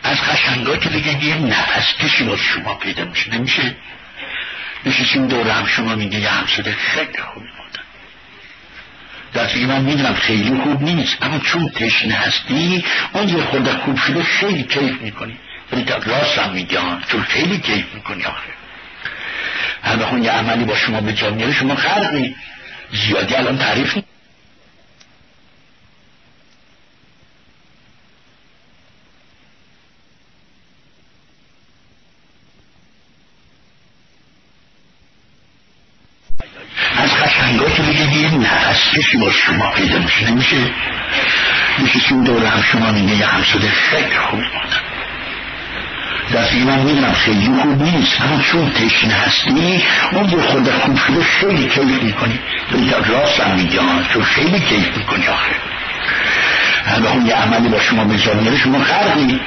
[0.02, 3.34] از خشنگا که بگن یه نفس کشی باز شما پیدا میشه.
[3.34, 3.76] نمیشه؟
[4.86, 7.84] نشستیم دور هم شما میگه یه همساده خیلی خوبی بودن
[9.34, 14.22] در من می‌دونم خیلی خوب نیست اما چون تشنه هستی اون یه خورده خوب شده
[14.22, 15.38] خیلی کیف می‌کنی.
[16.06, 18.52] راست هم میگم چون خیلی کیف می‌کنی آخه.
[19.82, 22.36] همه یه عملی با شما به جامعه میاره شما خرقی
[22.92, 24.04] زیادی الان تعریف نید.
[36.96, 37.10] از
[37.86, 40.30] دیگه بگید نفس کشی با شما پیدا میشه.
[40.30, 40.56] نمیشه؟
[41.78, 44.87] میشه چون دوره هم شما میگه یه همسود خیلی خوب مادم
[46.34, 48.20] دست من می‌دونم خیلی خوب نیست.
[48.20, 52.38] اما چون تشنه هستی اون یه خود خوب شده خیلی کیف می‌کنی.
[53.08, 53.78] راست هم میگه
[54.12, 55.50] چون خیلی کیف می‌کنی آخه.
[57.02, 59.40] به اون یه عملی با شما بجا میره شما خرقی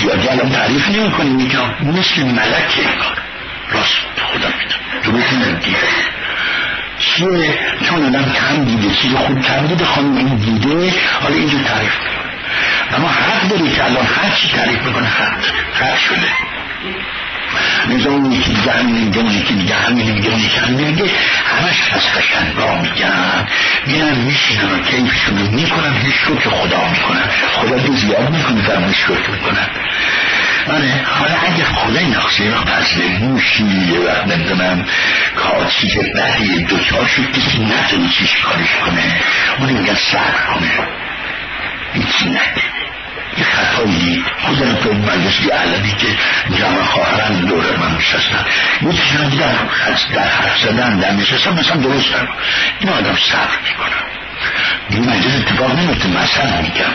[0.00, 3.18] زیادی الان تعریف نمی کنی میگم مثل ملک کار.
[3.72, 5.76] راست خدا میدم تو بکنم دیگه
[6.98, 11.92] چیه؟ چون آدم کم دیده چیز خوب کم دیده خانم این دیده حالا اینجور تعریف
[12.96, 15.44] اما حق داری که الان هر چی تعریف بکنه حق.
[15.74, 16.28] حق شده.
[17.88, 21.04] نظام اون یکی دیگه همین میگه اون یکی دیگه همین میگه اون یکی همین میگه
[21.44, 23.46] همش از قشنگ را میگن
[23.86, 28.92] میرن میشینن و کیفشون رو می‌کنن هیچ که خدا می‌کنن خدا دو زیاد می‌کنه فرمون
[28.92, 29.68] شکر می‌کنن
[30.68, 34.84] آره حالا اگه خدا نقصه را پس موشی یه وقت نمی‌دونم
[35.36, 39.20] کاچی که بعدی دوچار شد کسی نتونی چیش کارش کنه.
[39.58, 40.72] اون میگن سر کنه.
[41.94, 42.62] هیچی نده
[43.38, 46.06] یه خطایی خودم تو این مجلسی علمی که
[46.58, 48.44] جمع خواهران دوره من میشستن
[48.82, 49.52] یه چیزی دیگر
[50.14, 52.28] در حرف زدن در میشستن مثلا درست هم.
[52.80, 54.06] این آدم صبر می‌کنم
[54.90, 56.92] این مجلس اتفاق نمیتون مثلا میگم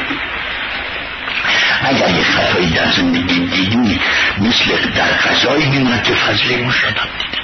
[1.84, 4.00] اگر یه خطایی در زندگی دیدی
[4.38, 7.41] مثل در غذایی میمونه که فضله مشاهدم دیده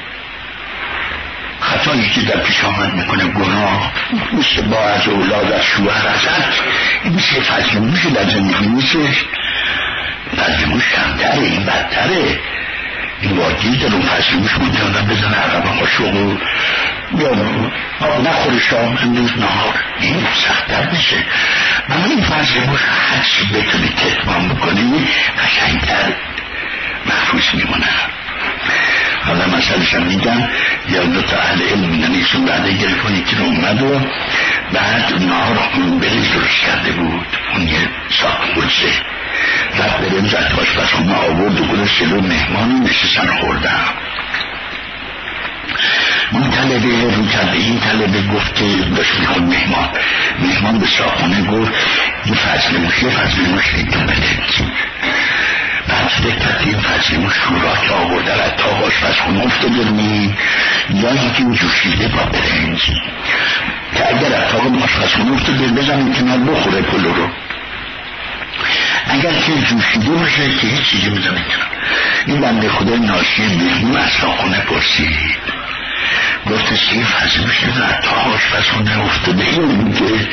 [1.68, 3.94] خطایی که در پیش آمد می‌کنه گناه
[4.34, 6.62] مثل با از اولاد از شوهر ازت
[7.04, 9.26] این فضل موش در زندگی نیستش
[10.38, 12.40] فضل موش کمتره این بدتره.
[13.22, 16.04] این واجی در اون فضل موش مونده آدم بزنه عقب خوشو
[17.18, 17.32] یا
[18.24, 19.74] نخوره شام امروز نهار.
[20.00, 21.26] این سختتر میشه.
[21.90, 25.08] اما این فضل موش هرچی بتونی کتمان بکنی
[25.44, 26.14] قشنگتر
[27.06, 27.88] محفوظ میمونه.
[29.28, 30.48] حالا هم میگم
[30.90, 34.00] یا دو تا اهل علم میگن ایشون بعد گرفت یکی رو اومد و
[34.74, 35.60] بعد نهار
[36.02, 37.28] بریز درست کرده بود.
[37.54, 37.90] اون یه
[38.22, 38.92] ساق بلسه
[39.80, 43.86] بعد بریم زد آشپزخونه آورد و گذاشت جلو مهمانی نشستن خوردم.
[46.32, 48.66] اون طلبه رو کرده این طلبه گفت که
[48.96, 49.90] داشت می‌خواد مهمان.
[50.40, 51.72] مهمان به ساخونه گفت
[52.26, 54.38] این فضل موشه فضل موشه بده.
[55.94, 60.36] فکر کردیم فضیم شورا که آورده را تا آشپزخونه افتاده می
[60.90, 62.92] یا این جوشیده با برنج
[63.96, 67.30] که اگر اتاق آشپزخونه افتاده بزنیم کنار بخوره کلو رو.
[69.10, 71.68] اگر که جوشیده باشه که هیچ چیزی بزنیم کنار
[72.26, 75.58] این بنده خدا ناشی مهمون از خونه پرسید.
[76.50, 79.44] گفت سی فضیم شده تا آشپزخونه افتاده.
[79.44, 80.28] این میگه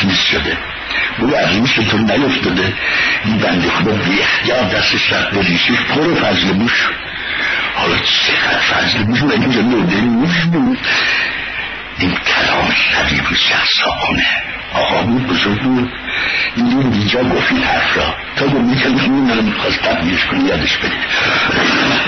[0.00, 0.58] چیز شده
[1.18, 2.72] او عظیمش تو نیفتاده
[3.24, 6.88] این بنده خدا بی اختیار دستش رفت به ریشش پر فضل موش
[7.74, 10.78] حالا چقدر فضل موش بود اینجا لوده موش بود
[11.98, 14.26] این کلام شبیه بود شخصا کنه
[14.74, 15.92] آقا بود بزرگ بود
[16.56, 20.44] این دین دیجا گفت این حرف را تا گفت می‌کنه این رو می‌خواست تبلیش کنی
[20.44, 20.92] یادش بدید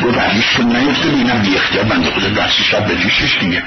[0.05, 3.63] گفت علیش کن نیفتاده اینم بی اختیار بنده خدا دستش رفت به ریشش دیگه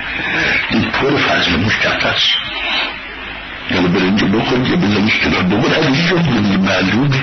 [0.70, 2.05] این پر فضل موش کفت
[3.72, 7.22] یعنی برنج بخور یه بزنیش کنار بخور همیشه شد دیگه معلومه.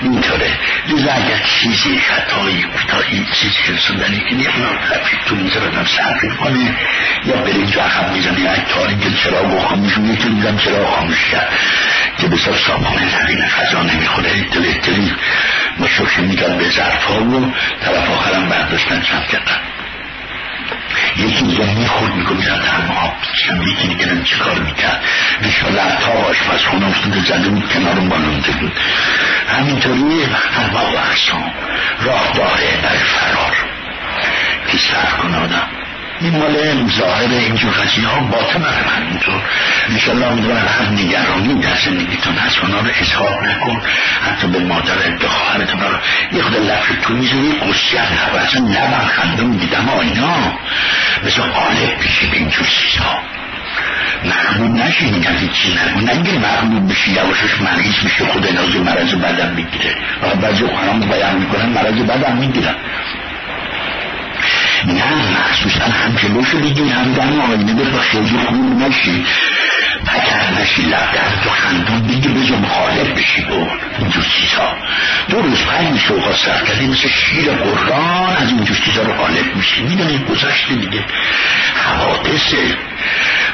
[0.00, 0.50] اینطوره.
[0.88, 6.76] جز اگر چیزی خطایی کوتاهی چیزی رسوندنی که نیمون رفیق تو میزر آدم صرفی کنه
[7.26, 11.48] یا برنج عقب می‌زنه یک تاریک چرا خاموش یکی میزن چرا خاموش کرد.
[12.18, 14.30] که بسیار سامان زمین خزا نمی‌خوره.
[14.52, 15.12] دل دلی
[15.78, 17.52] با شوشی میدن به ظرفا و
[17.84, 19.71] طرف آخرم برداشتن چند کردن
[21.16, 23.12] یکی دیگه می‌خورد میگو میرن تنها
[23.46, 25.00] چند یکی دیگه نمی چی کار می‌کرد؟
[26.00, 28.72] تا آشپز خونه افتاده زده بود کنارم بالونده بود.
[29.48, 30.26] همینطوری
[30.56, 31.52] انواع و اقسام
[32.00, 33.56] راه داره برای فرار.
[34.68, 35.81] که سر کن آدم.
[36.22, 39.42] این مال ظاهر اینجور قضیه ها باطن هم اینطور
[39.90, 42.58] انشالله امیدوارم هر نگرانی در زندگیتون هست.
[42.62, 43.80] اونا رو اظهار نکن.
[44.22, 45.98] حتی به مادر به خواهرتون رو.
[46.36, 50.36] یه خود لفظ تو میزه یه قصی از هوا اصلا لبن خندم دیدم آینا
[51.26, 53.18] مثل قالب بشی به اینجور چیزها.
[54.24, 59.54] محمود نشی میگن هیچی نگو نگه محمود بشی یواشش مریض میشه خود نازی مرض بدن
[59.54, 59.94] می‌گیره.
[60.22, 62.74] و بعضی خانم بیان می‌کنن مرض بدن می‌گیرن.
[64.86, 69.24] نه مخصوصا هم جلوشو بگی هم دم آینه به خیلی خوب نشی.
[70.06, 74.76] پکر نشی لب در تو خندون بگی بجا مخالف بشی بود اینجور چیزها
[75.28, 79.82] دو روز پنج شوقا سر کردی مثل شیر قرآن از اینجور چیزها رو غالب میشی.
[79.82, 81.04] می‌دونی گذشته دیگه.
[81.74, 82.76] حوادثه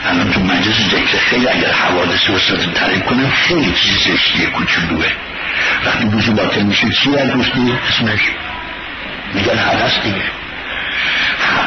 [0.07, 5.07] الان تو مجلس ذکر خیلی اگر حوادث رو سازم تعریف کنم خیلی چیز زشتیه کوچولوه.
[5.87, 8.21] وقتی بوزو باطل میشه چی از دوستی اسمش.
[9.35, 10.23] میگن حوث دیگه.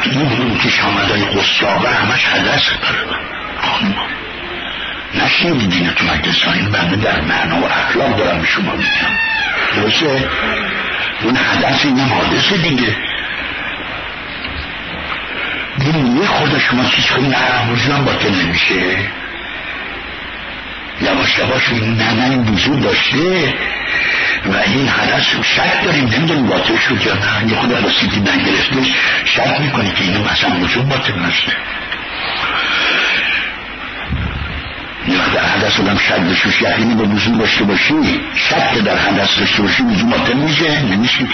[0.04, 3.20] این پیش آمدهای قصابه همش حدث داره.
[3.62, 3.96] خانم
[5.16, 9.16] نشنیدی دین تو مجلس این بنده در معنا و اخلاق دارم به شما میگم.
[9.76, 10.30] درسته؟
[11.24, 12.96] اون حدث این حادثه دیگه.
[15.80, 18.98] این یه خود شما چیز کنی نه وجودم باطل نمیشه.
[21.04, 23.54] یواش یواش این وجود داشته
[24.46, 26.04] و این حدث شک داریم.
[26.04, 27.52] نمی‌دونیم باطل شد یا نه.
[27.52, 28.94] یه خود رسیدی نگرفتش
[29.26, 31.56] شک می‌کنی که اینو مثلا وجود باطل نشده
[35.34, 39.84] در حدث آدم شک داشته یقینی به وجود داشته باشی شک در حدث داشته باشی
[39.84, 41.26] وجود باطل میشه نمیشه.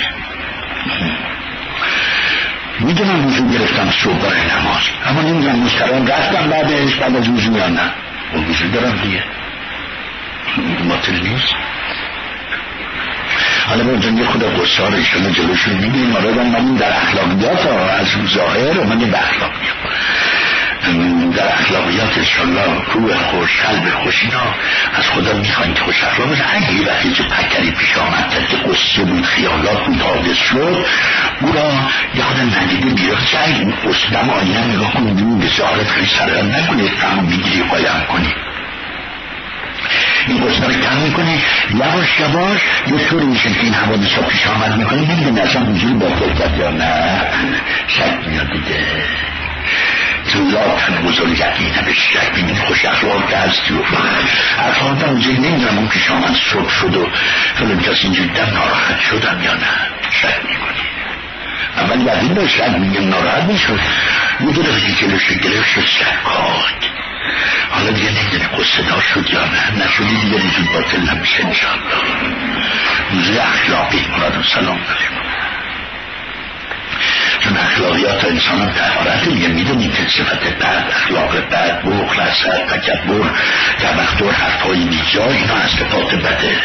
[2.80, 4.82] می‌دونم وجود گرفتم صبح نماز.
[5.08, 7.92] اما نمی‌دونم مستران رفتم بعدش بعد از وجود یا نه.
[8.34, 9.24] اون وجود دارم دیگه.
[11.24, 11.54] نیست
[13.68, 17.66] حالا با یه خدا قصار ایشون جلوشون میگیم آره من در اخلاقیات
[18.00, 19.78] از ظاهر اومده به اخلاقیات.
[21.36, 24.56] در اخلاقیات انشالله روح خوش قلب خوش اینا
[24.96, 28.58] از خدا می‌خواین که خوش اخلاق بشه اگه یه وقتی چه پکری پیش آمد که
[28.58, 30.86] قصه بود خیالات بود حادث شد
[31.42, 31.72] او را
[32.16, 37.26] یاد ندیده بیاد سعی این قصه دم آینه نگاه کنید ظاهرت خیلی سرگرم نکنید فهم
[37.26, 38.34] بگیری قایم کنی.
[40.28, 41.42] این قصه رو کم می‌کنه
[41.74, 42.62] یواش یواش.
[42.88, 44.78] یه طور میشه که این حوادث ها پیش آمد.
[44.78, 47.22] می‌کنه نمی‌دونه اصلا حضور با کرد یا نه.
[47.88, 48.86] شک میاد دیگه.
[50.32, 53.78] تو ذاتن بزرگتی شک بینید خوش اخلاق که هستی و
[54.70, 57.08] اخلاق هم اونجایی نمی‌دونم اون پیش آمد صبح شد و
[57.56, 59.68] فلان کسی اینجوری دم ناراحت شدم یا نه.
[60.12, 61.07] شک می‌کنی.
[61.78, 63.80] اول این به شک میگم ناراحت می‌شد.
[64.88, 66.92] که جلوش گرفت شد شکاک
[67.70, 69.86] حالا دیگه نمی‌دونه قصه دار شد یا نه.
[69.86, 71.96] نشدی دیگه وجود باطل نمیشه انشاءالله.
[73.12, 75.18] موزه اخلاقی مراد و سلام داریم.
[77.40, 83.30] چون اخلاقیات انسان هم تحارت دیگه می‌دونیم که صفت بد اخلاق بد بخل حسد تکبر
[83.80, 86.62] تبختر حرفهای بیجا اینا از صفات بده.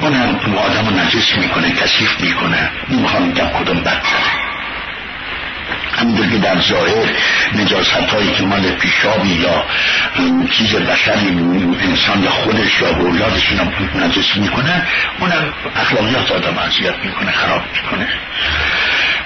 [0.00, 2.70] اونم آدم رو نجس می‌کنه کسیف می‌کنه.
[2.88, 4.02] نمی‌خوام میگم کدوم بد
[5.98, 7.08] همینطور که در ظاهر
[7.54, 9.64] نجاست هایی که مال پیشابی یا
[10.50, 11.28] چیز بشری
[11.80, 13.64] انسان یا خودش یا بولادش اینا
[14.06, 14.86] نجس می‌کنه
[15.20, 18.08] اونم اخلاقیات آدم اذیت می‌کنه خراب می‌کنه.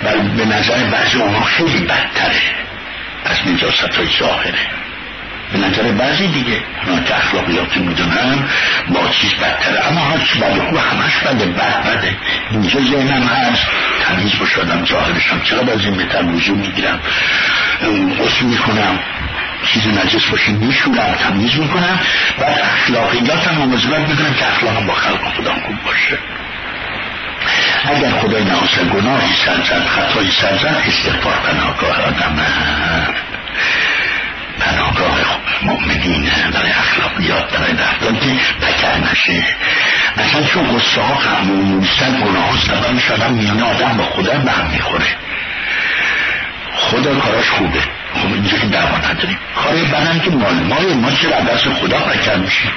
[0.05, 2.43] و به نظر بعضی اونها خیلی بدتره
[3.25, 4.82] از نجاست های ظاهره.
[5.53, 8.45] به نظر بعضی دیگه اونا که اخلاقیات می‌دونن
[8.89, 9.89] با چیز بدتره.
[9.89, 12.17] اما هر چی بده خوب همش بده بد بده.
[12.51, 13.67] اینجا ذهنم هست.
[14.05, 17.01] تمیز باشدم ظاهرشم چرا از این بهتر می‌گیرم؟
[18.21, 18.99] قصد می‌کنم
[19.67, 22.01] چیز نجس باشی میشورم تمیز می‌کنم.
[22.39, 26.19] بعد اخلاقیاتم مواظبت می‌کنم که اخلاقم با خلق خودم خوب باشه.
[27.85, 32.47] اگر خدای نحاسه گناهی سرزد خطایی سرزد استغفار پناهگاه آدم
[34.61, 35.25] پناهگاه
[35.63, 38.27] مؤمنین برای اخلاقیات برای رفتان که
[38.61, 39.45] پکر نشه
[40.19, 44.71] اصلا چون قصه ها خموموستن گناه ها سبب شدن میانه آدم با خدا به هم
[44.71, 45.07] می‌خوره
[46.77, 47.81] خدا کاراش خوبه.
[48.15, 52.37] خب اینجا که دعوا نداریم کار بدن که مال مال ما چرا دست خدا پکر
[52.37, 52.71] میشیم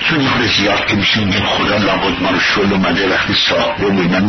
[0.00, 4.00] چون خود زیاد که میشه میگه خدا لابد ما رو شل اومده وقتی ساخته و
[4.00, 4.20] اینا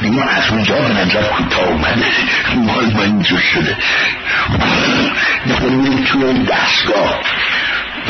[0.00, 2.06] میگه از اونجا به نظر کوتاه اومده
[2.56, 3.76] مال ما اینجور شده
[5.46, 7.20] نخوری میگه توی دستگاه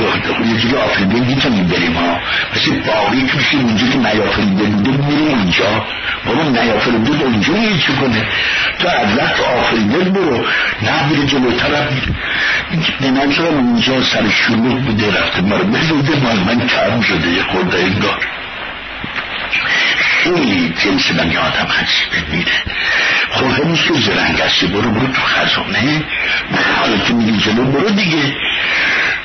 [0.03, 2.21] یه جوری آفریده می‌تونیم بریم ها
[2.57, 5.85] مثل باقی میشه اونجا که نیافریده بوده میره اونجا
[6.27, 7.53] بابا نیافریده بود اونجا
[7.87, 8.27] چی کنه
[8.79, 10.45] تو از وقت آفریده برو
[10.83, 11.89] نه میره جلو طرف
[13.01, 17.43] به نظرم اونجا سر شلوغ بوده رفته ما رو بزوده مال من کم شده یه
[17.43, 18.19] خورده انگار
[19.99, 22.53] خیلی جنس بنی آدم هست میره
[23.31, 26.05] خب نیست که زرنگ هستی برو برو تو خزانه.
[26.81, 28.37] حالا که میگی جلو برو دیگه.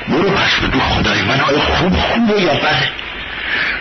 [0.08, 1.40] برو پس بگو خدای من.
[1.40, 2.90] آیا خوب خوبه یا بده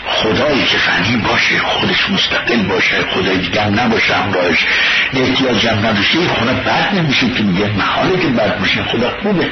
[0.08, 4.66] خدایی که فنی باشه خودش مستقل باشه خدای دیگه نباشه همراهش
[5.14, 7.66] احتیاجم نداشته این خدا بد نمیشه که میگه.
[7.78, 9.50] محاله که بد باشه خدا خوبه.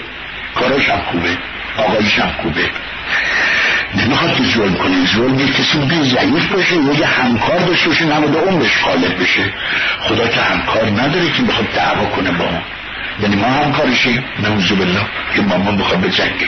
[0.55, 1.37] کاراش هم خوبه.
[1.77, 2.69] آقایش هم خوبه.
[3.95, 8.59] نمی‌خواد که ظلم کنه ظلم یه کسی بوده ضعیف باشه یه همکار داشته باشه اون
[8.59, 9.53] بهش غالب بشه.
[9.99, 12.61] خدا که همکار نداره که بخواد دعوا کنه با اون
[13.19, 14.23] یعنی ما همکارشیم.
[14.43, 15.01] نوزو بالله.
[15.35, 16.47] که مامان بخواد بجنگه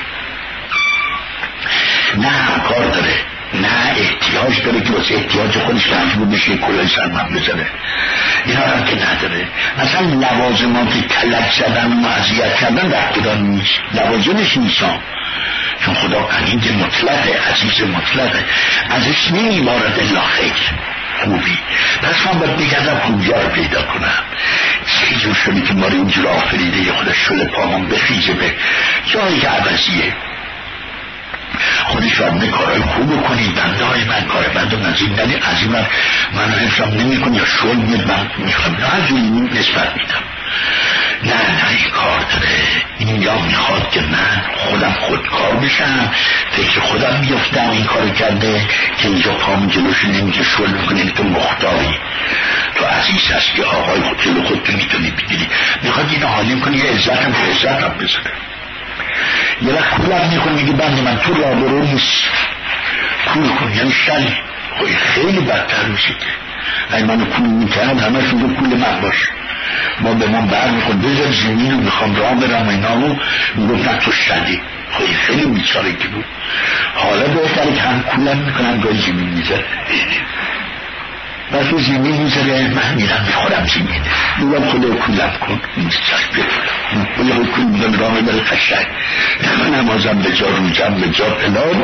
[2.17, 3.13] نه همکار داره.
[3.53, 7.67] نه احتیاج داره که واسه احتیاج خودش مجبور بشه کلای سرمن بزنه.
[8.45, 9.47] اینا هم که نداره.
[9.77, 13.79] مثلا لوازمات کلک زدن و معذیت کردن در نیست.
[13.93, 14.99] لوازمش نیستان
[15.85, 18.45] چون خدا قنید مطلقه عزیز مطلقه.
[18.89, 20.53] ازش نمیبارد الا خیر.
[21.23, 21.59] خوبی.
[22.01, 24.23] پس من باید بگردم خوبی رو پیدا کنم.
[24.85, 28.53] چه جور شدی که ما رو اینجور آفریده خودش شل پامون بخیزه به.
[29.05, 30.13] جایی که عوضیه.
[31.85, 35.85] خودش فرمونه کارهای خوب کنی بنده های من کار بنده این دلیل از این من
[36.33, 40.23] من حفظم نمی یا شل میاد من می‌خوام نه از این نسبت میدم.
[41.23, 42.57] نه نه این کار داره.
[42.97, 46.11] این یا می‌خواد که من خودم خودکار بشم
[46.51, 51.99] فکر خودم بیفتم این کار کرده که اینجا پام جلوش نمیگه شل می‌کنه تو مختاری.
[52.75, 55.47] تو عزیز هست که آقای خود جلو خود تو می‌تونی بگیری.
[55.83, 58.50] می‌خواد این حالیم کنی یه عزت هم به عزت هم بزنه.
[59.61, 62.23] یه وقت کولم می‌کنه میگه بند من تو رابرو نیست.
[63.33, 64.37] کول کن یعنی شلی
[65.13, 66.13] خیلی بدتر میشه
[66.91, 69.27] اگه منو کول می‌کرد همه شده کول من باشه.
[70.01, 73.15] ما به من بر میخون بذار زمین رو می‌خوام راه برم اینا رو
[73.55, 74.61] می‌گفت نه تو شدی
[74.97, 76.25] خیلی خیلی بیچاره که بود.
[76.95, 79.63] حالا بهتره که هم کولم می‌کنم گاهی زمین می‌زد
[81.53, 84.01] و تو زمین می‌ذاره من میرم می‌خورم زمین
[84.39, 85.59] میگم خدا کولم کن.
[87.27, 88.87] یه خود کول میدم راه بره قشنگ
[89.73, 91.83] نمازم به جا روجم به جا پلان.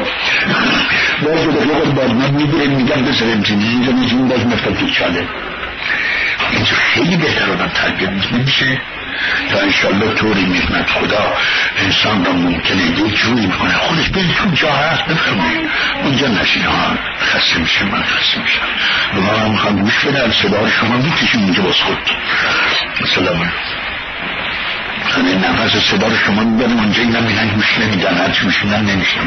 [1.24, 5.28] باز به خود بار من می‌گیرم میگم بذارم زمین اینجا میزین باز مفتم تو چاله.
[6.52, 8.82] اینجا خیلی بهتر آدم تربیت میشه؟
[9.52, 11.34] تا انشالله طوری میخند خدا
[11.78, 13.74] انسان را ممکنه یه جوری می‌کنه.
[13.74, 15.70] خودش بین تو جا هست بفرمایید
[16.04, 16.64] اونجا نشین.
[16.64, 18.62] ها خسته میشه من خسته میشم.
[19.14, 21.98] و ما هم می‌خوام گوش بدم صدا شما می‌کشیم اینجا باز خود.
[23.16, 23.52] سلام
[25.16, 29.22] همه نفس صدا رو شما می‌برم اونجا اینا میرن گوش نمیدن هرچی میدن نمیشن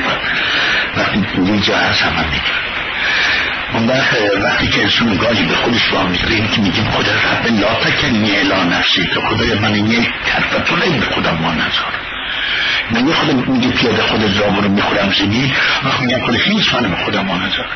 [0.97, 2.61] وقتی یه جا هست هم میگن.
[3.75, 3.91] اون
[4.45, 6.01] وقتی که انسان گاهی به خودش را
[6.31, 11.07] این که میگیم خدا رب لا تکنی الا نفسی که خدای من یک طرفتونه به
[11.07, 11.95] خودم ما نذار.
[12.93, 15.53] نگه خودم میگه پیاده خود را رو می‌خورم زمین
[15.85, 17.67] وقت میگم خود هیچ من به خودم ما نذار.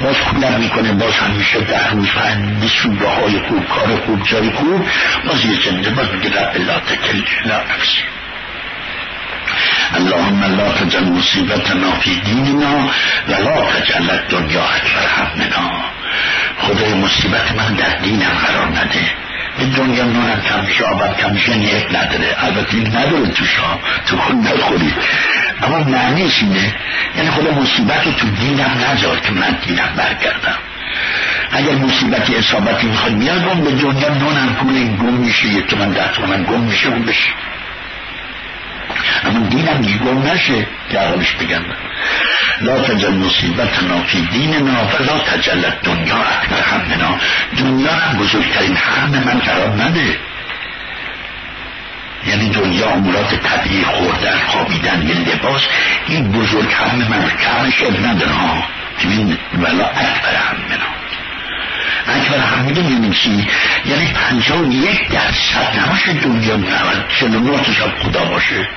[0.00, 2.08] باز کولر می‌کنه باز همیشه ده روز
[2.60, 4.86] بیست روز های خوب کار خوب جای خوب.
[5.26, 8.21] باز یه چنده باز میگه رب لا تکنی الا نفسی.
[9.94, 12.88] اللهم لا تجل مصیبتنا فی دیننا
[13.28, 15.70] و لا تجل دنیا اکبر همنا.
[16.58, 19.10] خدای مصیبت من در دینم قرار نده.
[19.58, 22.36] به دنیا نونم کم آبم کم میشه نیت نداره.
[22.38, 24.94] البته این نداره تو شام تو خود نخوری.
[25.62, 26.74] اما معنیش اینه
[27.16, 30.58] یعنی خدا مصیبت تو دینم نذار که من دینم برگردم.
[31.52, 36.12] اگر مصیبتی اصابتی می‌خواد میاد به دنیا نونم پول این گم میشه یک تومن ده
[36.12, 37.28] تومن گم میشه اون بشه.
[39.24, 41.62] اما دینم گم نشه که اولش بگم.
[42.60, 47.18] لا تجل مصیبتنا فی دیننا و لا تجلت دنیا اکبر همنا
[47.58, 50.16] دنیا هم بزرگترین هم من قرار نده.
[52.26, 55.62] یعنی دنیا امورات طبیعی خوردن خوابیدن یه لباس
[56.08, 58.64] این بزرگ هم من کمش اب نداره ها
[59.54, 60.92] ولا اکبر همنا
[62.08, 63.48] اکبر همه می‌دونیم چی؟
[63.86, 67.62] یعنی پنجاه یک درصد نباشه دنیا نود چلو نه
[68.02, 68.68] خدا باشه.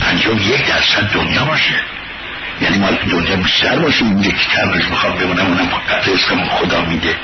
[0.00, 1.74] پنجاه یک درصد دنیا باشه.
[2.60, 4.04] یعنی ما دنیا بیشتر باشه.
[4.04, 5.68] این یکی کمش می‌خواد بمونم اونم
[6.06, 7.16] رزقمون خدا میده.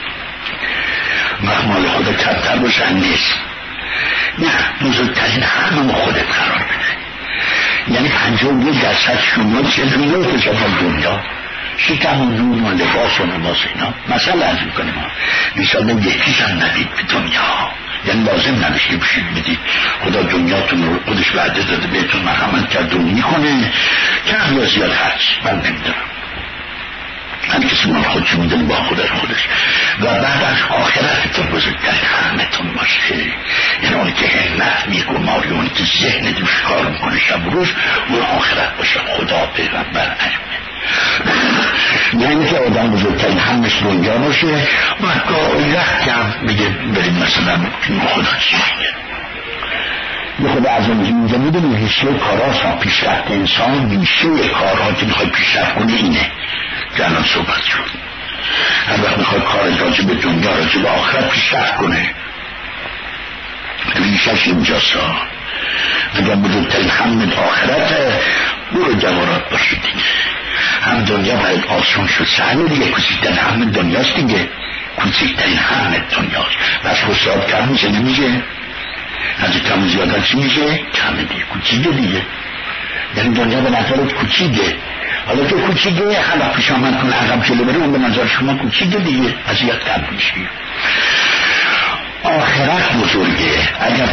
[1.66, 3.34] مال خدا کمتر باشه نیست.
[4.38, 6.94] نه بزرگترین همه خودت قرار بده.
[7.94, 11.20] یعنی پنجاه یک درصد شما چه نه تشبه دنیا.
[11.76, 13.94] شکم و نون و لباس و نماز اینا.
[14.08, 14.94] مثلا از می‌کنیم
[15.56, 17.70] انشاءالله یکیش هم ندید به دنیا.
[18.06, 19.58] یعنی لازم نداشته بشید بدید
[20.04, 23.72] خدا دنیاتون رو خودش وعده داده بهتون مرحمت کرد و می‌کنه
[24.26, 25.94] کم یا زیاد هرچ من نمی‌دونم.
[27.48, 29.48] هر کسی من خودش می‌دونه با خودش خودش.
[30.00, 33.14] و بعد از آخرتتون بزرگتر همتون باشه.
[33.82, 37.68] یعنی اونی که همت میگماری اونی که ذهن دوش کار می‌کنه شب روز
[38.08, 39.00] اون آخرت باشه.
[39.00, 40.16] خدا پیغمبر.
[40.20, 40.53] ائمه
[42.18, 44.46] یعنی که آدم بزرگترین همش دنیا باشه
[45.00, 47.58] و گاهی وقت هم بگه بریم مثلا
[48.08, 48.94] خدا چی؟ میگه
[50.40, 55.28] یه خود از اون اینجا می‌دونی حشه کاراست ها پیشرفت انسان میشه کارها که می‌خوای
[55.28, 56.30] پیشرفت کنه اینه
[56.96, 57.90] که الان صحبت شد.
[58.88, 62.10] هر وقت می‌خواد کار راجع به دنیا راجع به آخرت پیشرفت کنه.
[63.96, 65.16] ریشش اینجاست ها
[66.14, 67.94] اگر بزرگترین همه آخرت
[68.72, 69.82] برو جوارات باشید.
[69.82, 70.04] دیگه
[70.82, 72.24] هم دنیا باید آسون شد.
[72.24, 74.48] سهل دیگه کوچکترین همه دنیاست دیگه.
[74.96, 76.56] کوچکترین همه دنیاست.
[76.84, 78.42] بس حساب کم میشه نمیشه؟
[79.38, 82.22] از کم زیادن چی میشه؟ کم دیگه کوچیکه دیگه.
[83.16, 84.76] یعنی دنیا به نظرت کوچیکه.
[85.26, 88.98] حالا تو کوچیکه حالا پیش آمد کنه عقب جلو بره اون به نظر شما کوچیکه
[88.98, 89.34] دیگه.
[89.46, 90.32] از یاد کم میشه
[92.24, 93.68] آخرت بزرگه.
[93.80, 94.06] اگر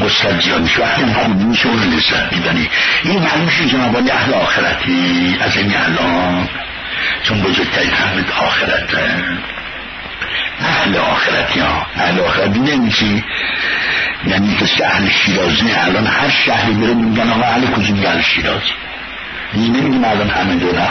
[0.00, 2.68] مستد زیاد میشه وقتی خوب میشه اون لذت میدانی
[3.04, 5.36] این معلوم شد جناب اهل آخرتی.
[5.40, 6.48] از این الان.
[7.22, 8.96] چون بزرگترین همه آخرت
[10.98, 11.86] آخرتی ها.
[11.96, 13.24] اهل آخرتی نمیشی
[14.26, 18.72] یعنی که اهل شیرازی الان هر شهری بره میگن آقا اهل کجا؟ میگه اهل شیرازی
[19.54, 20.88] نمیگیم الان همه دوره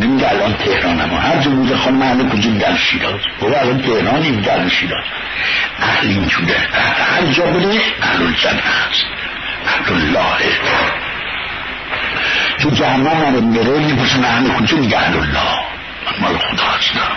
[0.00, 4.40] نمیگه الان تهران اما هر جا بوده خانم اهل کجا در شیراز برو الان تهرانی
[4.40, 5.04] در شیراز
[5.80, 6.58] اهل اینجوره
[7.14, 9.04] هر جا بره اهل الجنه هست.
[9.66, 10.36] اهل الله
[12.58, 15.58] تو جهنم رو میره می‌پرسن اهل کجا؟ میگه اهل الله
[16.06, 17.16] من مال خدا هستم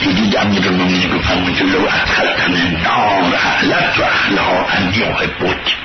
[0.00, 2.52] دیدید امیر المومنین گفتم که لو ادخلتن
[2.82, 5.76] نار اهلت و اهلها ان یحبک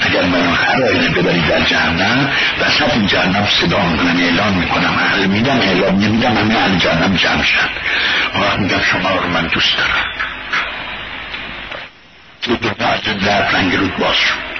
[0.00, 2.30] اگر من هر آینه ببری در جهنم
[2.60, 7.42] وسط این جهنم صدا می‌کنم اعلان می‌کنم اهل میدم اعلان نمیدم همه اهل جهنم جمع
[7.42, 7.70] شد
[8.34, 10.04] وقت میگم شما رو من دوست دارم.
[12.42, 14.50] تو دنیا از در رنگ رود باز شد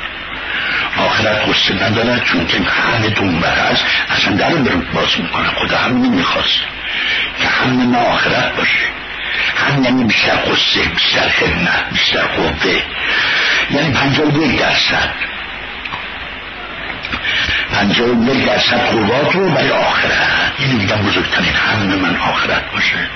[0.97, 6.61] آخرت غصه ندارد چون که همه دنبه هست اصلا در باز می‌کنه خدا هم نمی‌خواست
[7.41, 9.00] که همه ما آخرت باشه.
[9.57, 12.83] هم یعنی بیشتر قصه بیشتر خدمت بیشتر قوه.
[13.71, 15.11] یعنی پنجاه یک درصد.
[17.73, 20.53] پنجاه یک درصد قوات رو برای آخرت.
[20.59, 23.09] این دیگه بزرگترین همه من آخرت باشه.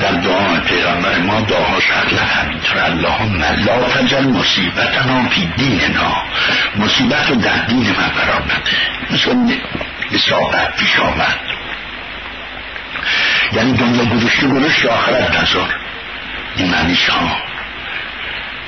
[0.00, 2.78] در دعا پیغمبر ما دعاهاش اغلب همینطور.
[2.78, 6.22] اللهم لا تجل مصیبتنا فی دیننا.
[6.76, 8.76] مصیبت رو در دین من قرار نده.
[9.10, 9.56] مثل
[10.12, 11.36] اصابت پیش آمد.
[13.52, 15.72] یعنی دنیا گذشته گذشت آخرت نظر
[16.56, 17.36] این معنیش ها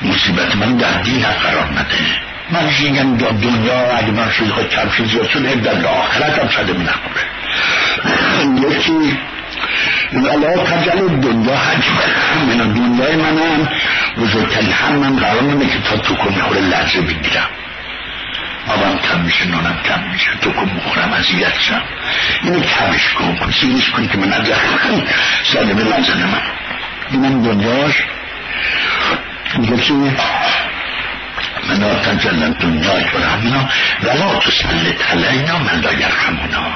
[0.03, 2.31] مصیبت من در دین قرار نده.
[2.51, 6.85] من میگم؟ دنیا اگه من شده خود کم زیاد شد در آخرت هم شده می
[6.85, 7.23] نخوره
[8.71, 9.19] یکی
[10.13, 11.95] ولا تجل دنیا حجم
[12.49, 13.69] من دنیای منم
[14.19, 17.49] بزرگترین هم من قرار نمه که تا تو کن می‌خوره لحظه بگیرم.
[18.71, 21.83] آبم کم میشه نانم کم میشه تو کن بخورم اذیت شم.
[22.43, 24.47] اینو کمش کن کن سیرش کن که من از
[25.53, 26.43] سالمه نزنه من
[27.11, 27.95] اینم دنیاش.
[29.59, 29.93] میگه که
[31.69, 33.69] من تجلن دنیای برهمنا
[34.03, 36.67] ولا تسلط علینا من لا یرحمنا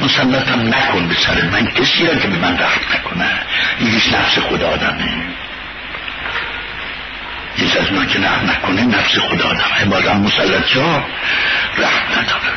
[0.00, 3.30] مسلطم نکن به سر من کسی را که به من رحم نکنه.
[3.78, 5.24] اینیش نفس خدا آدمه.
[7.56, 11.04] هیچ از من که رحم نکنه نفس خدا آدم عبادم مسلط جا
[11.78, 12.54] رحم نداره.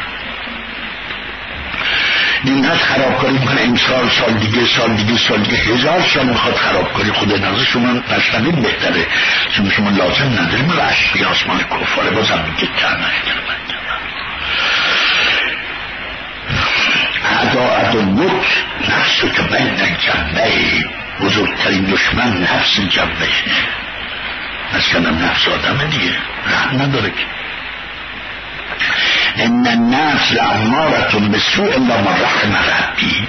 [2.44, 3.62] اینقدر خرابکاری می‌کنه.
[3.62, 5.58] امسال سال دیگه سال دیگه سال دیگه.
[5.58, 9.06] هزار سال می‌خواد خرابکاری خود نظر شما نشنوید بهتره.
[9.52, 10.72] چون شما لازم نداریم.
[10.72, 12.98] رشت آسمان کفاره بازم میگه کم
[17.42, 20.52] ادا عدوک نفس که بین جنبه
[21.22, 23.28] بزرگترین دشمن نفس جنبه
[24.74, 26.12] مثلا نفس آدم دیگه.
[26.48, 27.26] رحم نداره که.
[29.44, 33.28] ان النفس لعمارتون به سوء الا من رحم ربی.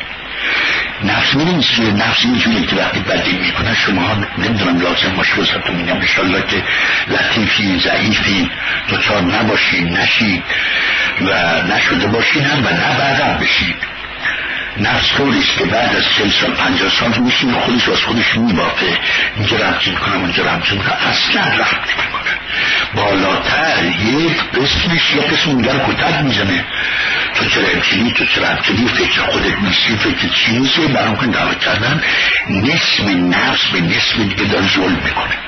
[1.05, 5.97] نفس میدین چیه؟ نفس اینجوری که وقتی بدی می‌کنه شما نمی‌دونم لازم باشه واسهتون میگم
[5.97, 6.62] انشالله که
[7.09, 8.51] لطیفی ضعیفی
[8.89, 10.43] دوچار نباشید نشید.
[11.20, 13.76] و نشده باشید هم و نه بعدم بشید.
[14.80, 18.99] نفس طوریست که بعد از چل سال پنجاه سال میشین خودش از خودش میبافه
[19.37, 22.38] اینجا رمزی می‌کنم اونجا رمزی می‌کنم اصلا رحم نمی‌کنه
[22.95, 26.64] بالاتر یک قسمش یک قسم اونجا رو کتک می‌زنه.
[27.34, 31.55] تو چرا امچینی تو چرا امچینی فکر خودت نیستی فکر چی نیستی؟ برام کن دعوه
[31.55, 32.03] کردن
[32.50, 35.38] نصف نفس به نصف دیگه داره ظلم می‌کنه.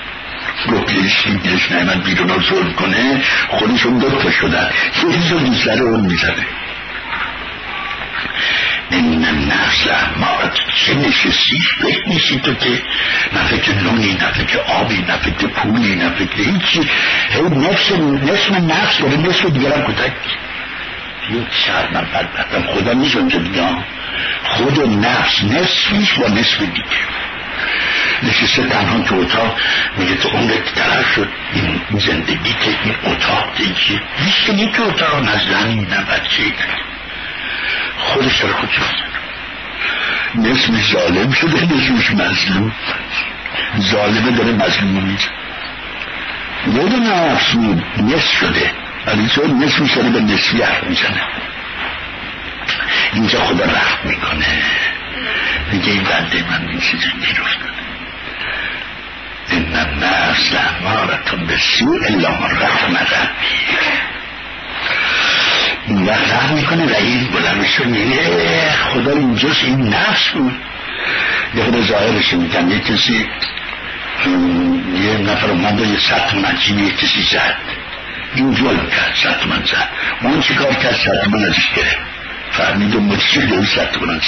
[0.69, 4.71] گفتیش دیگهش نعمت بیرون رو ظلم کنه خودشون دوتا شدن
[5.11, 6.47] یه رو دیسلره اون می‌زنه.
[8.91, 12.83] این نفس احمارت چه نشستی فکر نیستی تو که
[13.33, 16.89] نه فکر نونی نه آبی نه فکر پولی نه فکر هیچی.
[17.31, 20.13] هی نفس نفس نفس داره نفس دیگرم کتک.
[21.31, 23.69] یک شهر من بدبختم خدا نیست اونجا دیگه.
[24.45, 27.01] خود نفس نصفیش با نصف دیگه.
[28.23, 29.59] نشسته تنها تو اتاق
[29.97, 31.29] میگه تو عمرت طرف شد.
[31.53, 34.03] این زندگی که این اتاق دیگه.
[34.17, 36.43] هیچ تو اتاق زنی نه بچه.
[37.99, 39.11] خودش رو خود شد
[40.35, 42.73] نسمش ظالم شده نسمش مظلوم.
[43.79, 45.29] ظالمه داره مظلوم میشه
[46.67, 47.55] یاد نفس
[47.97, 48.73] نصف شده.
[49.07, 51.23] ولی چون نصفش داره به نصفی حرف می‌زنه.
[53.13, 54.47] اینجا خدا رحم می‌کنه.
[55.73, 57.59] میگه این بنده من این چیز می‌رفت
[59.51, 62.97] این النفس لعمارتون به سوء الا من رحم
[65.91, 70.53] ربی و رحم می‌کنه و این بلندش میگه خدا اینجاست این نفس بود.
[71.55, 73.27] یه خود ظاهرش میگن یه کسی
[75.03, 77.57] یه نفر اومد و یه ست من یه کسی زد.
[78.35, 79.89] این ظلم کرد ست من زد.
[80.23, 81.99] اون چی کار کرد؟ ست من ازش گرفت.
[82.51, 84.21] فهمید و مچه دو ست کنن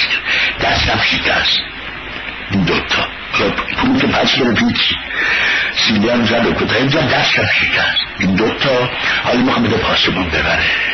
[0.61, 1.59] دستم شکست
[2.51, 3.07] این دوتا.
[3.77, 4.93] پول که پس رو پیچ
[5.75, 8.03] سیلی هم زد و کتا اینجا دستم شکست.
[8.19, 8.89] این دوتا
[9.23, 10.92] حالا می‌خوام بده پاسبان ببره.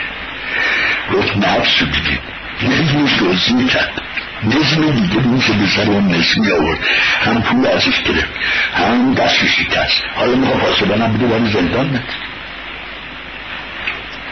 [1.14, 2.20] گفت نفس دیگه
[2.64, 4.02] نظمش دوزی کرد
[4.44, 6.80] نظم دیگه اون که بسر اون نظمی آورد
[7.22, 8.30] هم پول ازش گرفت
[8.74, 12.04] هم دست شکست حالا می‌خوام پاسبان هم بده ولی زندان نده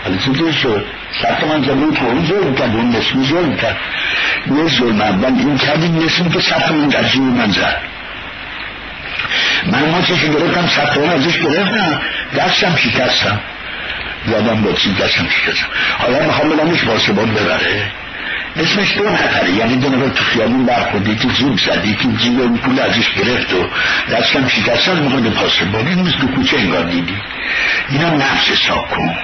[0.04, 0.86] حالا چطور شد
[1.22, 3.78] سخت من زمین تو اون ظلم کرد اون نسمی ظلم کرد
[4.48, 7.78] یه ظلم اول این کرد این نسمی که سخت من در جیب من زد
[9.72, 12.02] من ما چشم گرفتم سخت من ازش گرفتم
[12.38, 13.40] دستم شکستم
[14.28, 15.68] یادم با چی دستم شکستم
[15.98, 17.92] حالا می‌خوام بدمش پاسبان ببره.
[18.56, 22.58] اسمش دو نفره یعنی دو نفر تو خیابون برخورد یکی جیب زد یکی جیب اون
[22.58, 23.68] پول ازش گرفت و
[24.12, 27.18] دستم شکست از می‌خواد پاسبان این مثل کوچه انگار دیدی.
[27.90, 29.16] اینا نفس حساب کن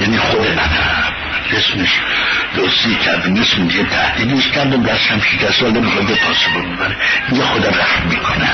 [0.00, 1.14] یعنی خود منم.
[1.52, 2.00] اسمش
[2.56, 6.96] دوستی کرد اسم دیگه تهدیدش کرد و دستم شکست آده می‌خواد پاسبان ببره
[7.32, 8.50] یه خود رحم می‌کنه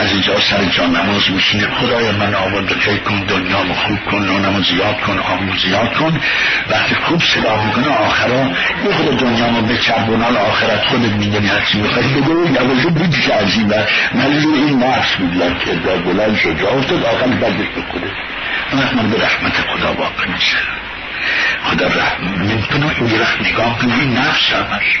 [0.00, 1.66] از اینجا سر جان نماز میشینه.
[1.66, 6.20] خدای من آورد و کن دنیا خوب کن نانمو زیاد کن آمو زیاد کن.
[6.70, 8.42] وقتی خوب صدا می‌کنه آخرا
[8.84, 12.54] یه خود دنیا ما به چربونال آخرت خودت میدنی هرچی میخوایی بگو.
[12.54, 13.68] یوازه بود که از این
[14.54, 19.52] این نفس بودلم که در بلند شد جا افتاد آخر به خودت من به رحمت
[19.52, 20.56] خدا واقع میشه.
[21.64, 24.98] خدا رحم می‌کنه این رحم نگاه کنی نفس همش.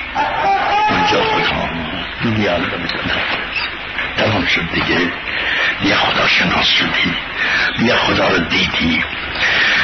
[0.90, 1.68] اونجا خدا
[2.24, 2.64] دنیا رو
[4.18, 5.00] تمام شد دیگه.
[5.84, 7.14] یه خدا شناس شدی.
[7.78, 9.04] یه خدا رو دیدی.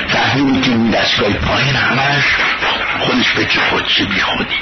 [0.09, 2.25] فهمیدی که این دستگاه پایین همش
[3.01, 4.61] خودش فکر خودشه بی خودی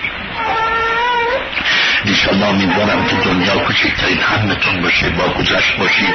[2.04, 6.14] دیشالله می‌دونم که دنیا کوچکترین همتون باشه با گذشت باشید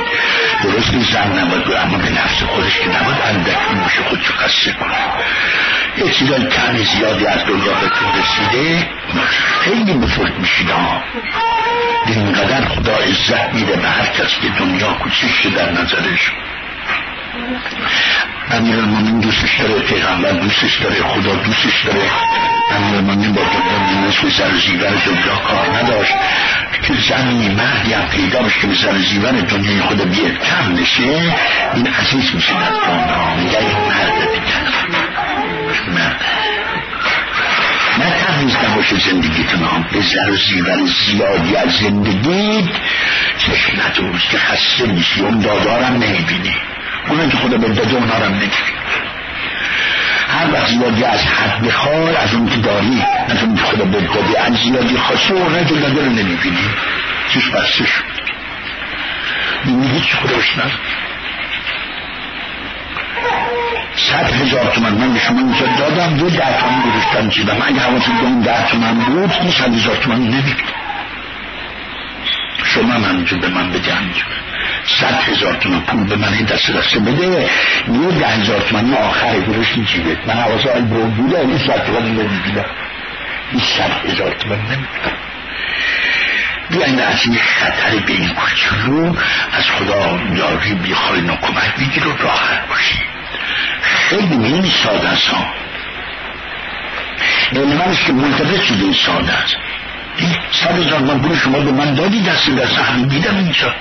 [0.63, 4.97] درست زن نباید اما به نفس خودش که نباید اندکی باشه خودشو قصه کنه.
[5.97, 8.87] یه چیزای کمی زیادی از دنیا بهتون رسیده
[9.59, 11.03] خیلی بزرگ میشید ها
[12.07, 16.31] اینقدر خدا عزت میده به هر کس که دنیا کوچیک در نظرش.
[18.51, 22.11] امیر المومن دوستش داره پیغمبر دوستش داره خدا دوستش داره.
[22.71, 23.76] امیر المومن با دنیا
[24.23, 26.13] نصف سر زیور دنیا کار نداشت.
[26.83, 30.39] که زنی مهدی هم پیدا بشه که به سر زیور دنیای خدا بیاد.
[30.43, 31.33] کم نشه
[31.73, 32.53] این عزیز میشه.
[32.53, 33.77] دنیا میگه این
[35.93, 36.21] مرد
[37.97, 39.85] نه تمیز نباشه زندگیتون هم.
[39.91, 42.69] به زر زیور زیادی از زندگی.
[43.37, 45.21] چشم ندوز که خسته میشی.
[45.21, 46.55] اون دادارم نمی‌بینی.
[47.09, 48.51] اونم که خدا به رو نمی‌بینی.
[50.27, 54.41] هر وقت زیادی از حد بخوای از اون که داری از اون که خدا داده
[54.41, 56.69] از زیادی خواسته اونم که داده رو نمی‌بینی.
[57.29, 58.03] چشم بسته شد.
[59.65, 60.71] میگی چی خدا بشنر
[63.95, 64.91] صد هزار تومن.
[64.91, 68.71] من به شما اینجا دادم دو ده تومن گذاشتم چیدم اگه حواست به اون ده
[68.71, 70.73] تومن بود این صد هزار تومن نمی‌گیرم
[72.63, 74.21] شما من به من بده همینجا
[74.87, 77.27] صد هزار تومن پول به من این دست دسته بده.
[77.27, 82.05] یه ده هزار تومن آخر گروش جیبت من حواس آل برون بوده این صد تومن
[82.05, 82.65] نمی‌گیرم
[83.51, 85.17] این صد هزار تومن نمی‌گیرم
[86.69, 89.15] بیاین از این خطر به این کوچولو
[89.51, 93.07] از خدا یاری بیخواین و کمک بگیر و راحت باشید
[93.81, 95.29] خیلی این ساده است
[97.55, 99.57] علمان است که منتظر شده این ساده است.
[100.51, 103.73] صد هزار من پول شما به من دادی دست دست همین دیدم اینجا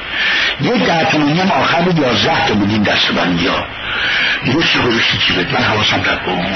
[0.61, 3.65] یه ده تومنی هم آخر بود یازده تا بود این دست بندی ها.
[4.47, 6.47] درست گذاشتی چی بید من حواسم رفت به اون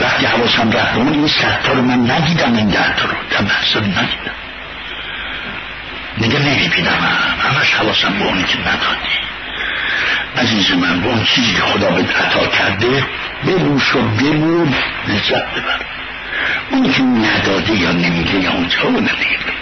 [0.00, 3.14] وقتی حواسم رفت به اون این صد تا رو من ندیدم این ده تا رو.
[3.30, 4.32] دم حساب ندیدم
[6.18, 7.08] نگه نمی‌بینم
[7.40, 9.18] همش حواسم به اونی که ندادی.
[10.36, 13.04] عزیز من به اون چیزی که خدا به عطا کرده
[13.46, 14.74] ببوش و بمون
[15.08, 15.80] لذت ببر.
[16.70, 19.52] اون که نداده یا نمیده یا اونجا و نمیده.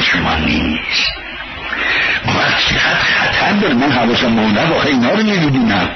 [0.00, 1.12] شما نیست.
[2.26, 3.74] وقت چقدر خطر داره.
[3.74, 5.88] من حواسم مونده واقعا اینا رو نمی‌بینم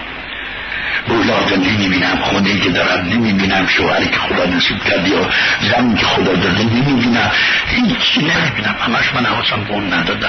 [1.08, 2.18] اولاد نمی‌بینم.
[2.22, 3.66] خونه که دارم نمی‌بینم.
[3.66, 5.28] شوهری که خدا نصیب کرد یا
[5.60, 7.30] زمین که خدا داده نمی‌بینم.
[7.66, 8.76] هیچی نمی‌بینم.
[8.80, 10.28] همش من حواسم به اون نداده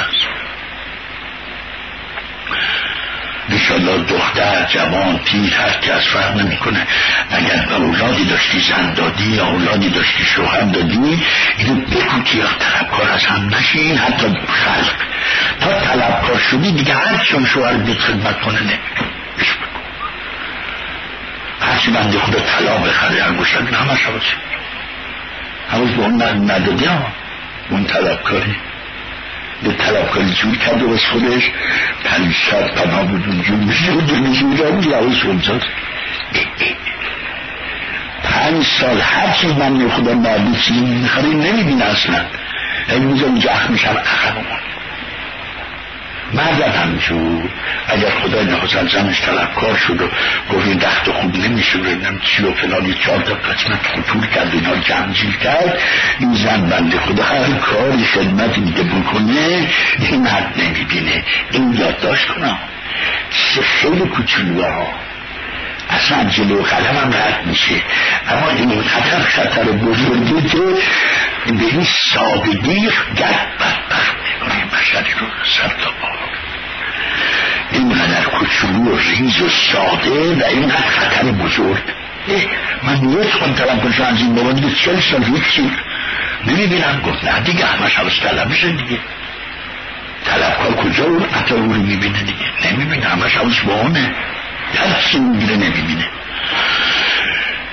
[3.49, 6.87] انشالله دختر جوان پیر هر از فرق نمی‌کنه.
[7.31, 11.23] اگر اولادی داشتی زن دادی یا اولادی داشتی شوهر دادی
[11.57, 14.93] اینو بگو که یا طلبکار از هم نشین حتی خلق.
[15.59, 18.77] تا طلبکار شدی دیگه هر چون شوهر بیت خدمت نمیتون
[21.61, 24.21] هرچی بنده خدا طلا بخره انگوشت همش حواظ
[25.71, 26.85] حواظ به اون ندادی
[27.69, 28.55] اون طلبکاری.
[29.63, 31.51] به طلبکاری جور کرد و بس خودش
[32.03, 35.63] پریشت پناه بود اونجور میشه و اون یواز شمزاد
[38.23, 42.25] پنج سال هر چیز من خدا بعدی چیزی می‌خواد نمی‌بینه اصلا.
[42.99, 44.33] میزه اونجا اخ میشم اخم
[46.33, 47.49] مرد همینجور
[47.87, 50.07] اگر خدای نخواست زنش طلبکار شد و
[50.53, 54.27] گفت این دخت خوب نمیشه و نم چی و فلان یه چهار تا قسمت خطور
[54.27, 55.79] کرد اینا جمجیل کرد
[56.19, 59.67] این زن بنده خدا هر کاری خدمتی دیگه بکنه
[59.99, 61.23] این مرد نمی‌بینه.
[61.51, 62.57] این یادداشت کنم.
[63.31, 64.87] چه خیلی کوچولوه ها.
[65.89, 67.75] اصلا جلو قلم هم رد میشه.
[68.29, 70.57] اما این خطر خطر بزرگی که
[71.53, 76.09] به این سادگی گرد بدبخت می‌کنه بشری رو سر تا با
[77.71, 81.83] اینقدر کوچولو و ریز و ساده و اینقدر خطر بزرگ.
[82.83, 85.71] من یک خون طلب کنشم از این بابا دیگه چل سال هیچی.
[86.47, 87.01] نمی‌بینم.
[87.05, 88.99] گفت نه دیگه همش حواس طلبشه دیگه.
[90.25, 92.71] طلبکار کجا؟ اون عطا او رو می‌بینه دیگه.
[92.71, 93.05] نمی‌بینه.
[93.05, 94.11] همش حواس با اونه.
[94.75, 96.05] هر چی می‌گیره نمی‌بینه.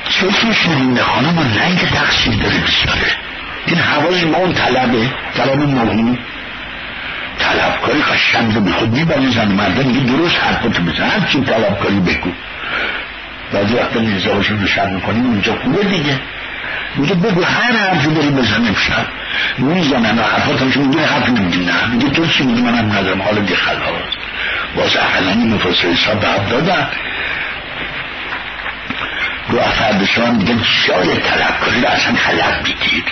[0.09, 3.17] چشمش نمونه خانم؟ رنگ تقصیر داره بسیاره.
[3.67, 5.11] این حواس ما اون طلبه.
[5.37, 6.19] طلب مهم
[7.41, 12.01] طلبکاری قشنگ رو به خود می‌بری زن مرده میگه درست حرفاتو بزن هر چی طلبکاری
[12.01, 12.31] بگو.
[13.53, 15.27] بعضی وقتا نیزهاشون رو شر می‌کنیم.
[15.27, 16.21] اونجا خوبه دیگه.
[16.97, 19.07] میگه بگو هر حرفی داری بزن امشب
[19.59, 21.65] می‌زنن و حرفات همشون میگه حرف نمیگی.
[21.65, 21.87] نه.
[21.93, 23.23] میگه تو چی میگی؟ منم ندارم.
[23.23, 23.81] حالا دی خلاص
[24.77, 26.89] باز اقلا این مفصل حساب به عبد دادن.
[29.49, 33.05] رو افردشان میگه شاید طلبکاری رو اصلا خلق بگیر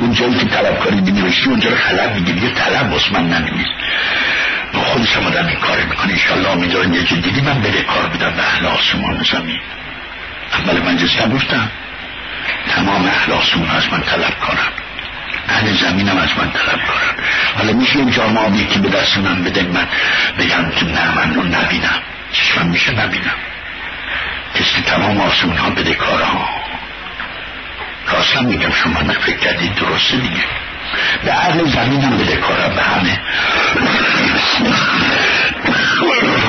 [0.00, 3.68] اون جایی که طلبکاری بینوشتی اونجا رو خلق بگیر یه طلب باز من ننویس
[4.90, 6.12] خودش هم آدم این کار می‌کنه.
[6.12, 9.60] انشالله امیدوارم یه دیدی من بده کار بدم به اهل آسمان زمین.
[10.52, 11.70] اول مجلس نگفتم
[12.68, 14.72] تمام اهل آسمان از من طلب کنم
[15.48, 17.24] اهل زمینم از من طلب کنم
[17.58, 19.86] حالا میشه این آبی که به دست من بده من
[20.38, 22.02] بگم تو نه من رو نبینم.
[22.32, 23.34] چشمم میشه نبینم.
[24.54, 26.59] کسی تمام آسمان ها بده کارها.
[28.08, 30.44] راستم میگم شما نفکر کردید درسته دیگه.
[31.24, 33.20] به اهل زمینم بده کارم به همه.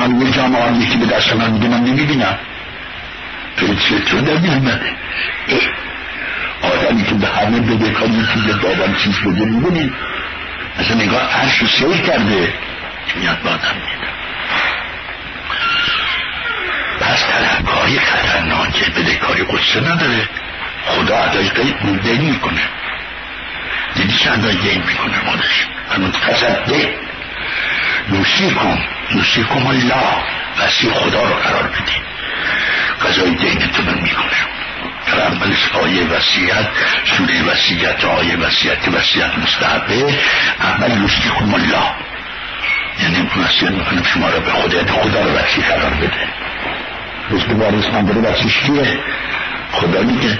[0.02, 2.38] هم یه جامعه آبی که به دست من میده من نمی‌بینم.
[3.88, 4.80] چطور در میامده
[6.62, 8.12] آدمی که به همه بده کاری
[8.46, 9.92] یه دادم چیز بده می‌بینی؟
[10.80, 12.52] مثلا نگاه عرش رو سیر کرده.
[13.16, 14.12] میاد با آدم میده.
[17.00, 20.28] پس طلبکاری خطرناکه بده کاری قصه نداره.
[20.86, 22.60] خدا ادای قید دین می‌کنه.
[23.94, 25.18] دیدی ادای دین می‌کنه
[26.10, 26.94] تصده
[28.12, 28.78] یوسی کن.
[29.10, 30.16] یوسی کن الله.
[30.58, 32.02] وسیع خدا رو قرار بدین
[33.02, 34.52] قضای دینتون رو می‌کنه
[35.12, 36.68] اولش آیه وسیعت
[37.04, 40.18] سوره وسیعت آیه وسیعت وسیعت مستحبه.
[40.60, 41.90] اول یوسیکم الله.
[43.02, 46.28] یعنی وسیعت می‌کنم شما را به خدا خدا رو وسیع قرار بده.
[47.30, 48.98] روز وارث من داره کیه
[49.72, 50.38] خدا میگه.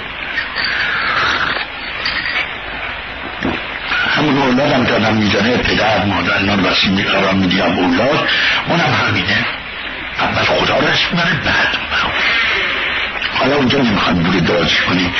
[4.15, 8.27] همون اولاد هم دادم می‌زنه پدر مادر اینا رو وسیع قرار میدیم اولاد.
[8.67, 9.45] اونم همینه.
[10.19, 11.15] اول خدا رو اسم
[11.45, 11.77] بعد
[13.33, 15.13] حالا اونجا نمی‌خواد بوده درازش کنی.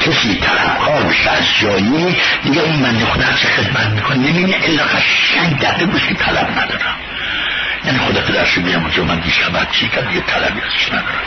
[0.00, 5.58] کسی طلبکار بشه از جایی دیگه اون من خدا چه خدمت می‌کنه؟ نمیگه الا قشنگ
[5.58, 6.94] دقیق بشه که طلب ندارم.
[7.84, 11.22] یعنی خدا پدرش بیام اونجا من دیشب چی کرد یه طلبی ازش ندارم.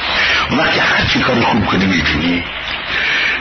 [0.49, 2.43] اون وقتی هر چی کاری خوب کنه می‌بینی.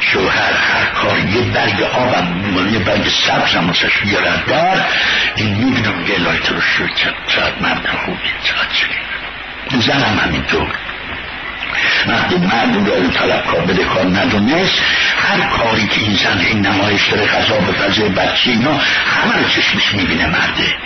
[0.01, 4.85] شوهر هر کار یه برگ آبم یه برگ سبز هم واسش بیارن در
[5.36, 6.90] این می‌بینم یه لایت رو شد
[7.28, 8.97] چقدر مرد خوبی چقدر چقدر
[9.81, 10.68] زنم همینطور.
[12.06, 14.82] وقتی مرد رو طلبکار بده کار ندونست
[15.18, 18.73] هر کاری که این زن این نمایش داره غذا به فضای بچه اینا
[19.06, 20.77] همه رو چشمش می‌بینه مرده.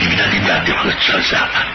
[0.00, 1.66] می‌بینن این مرده خود چرا زحمت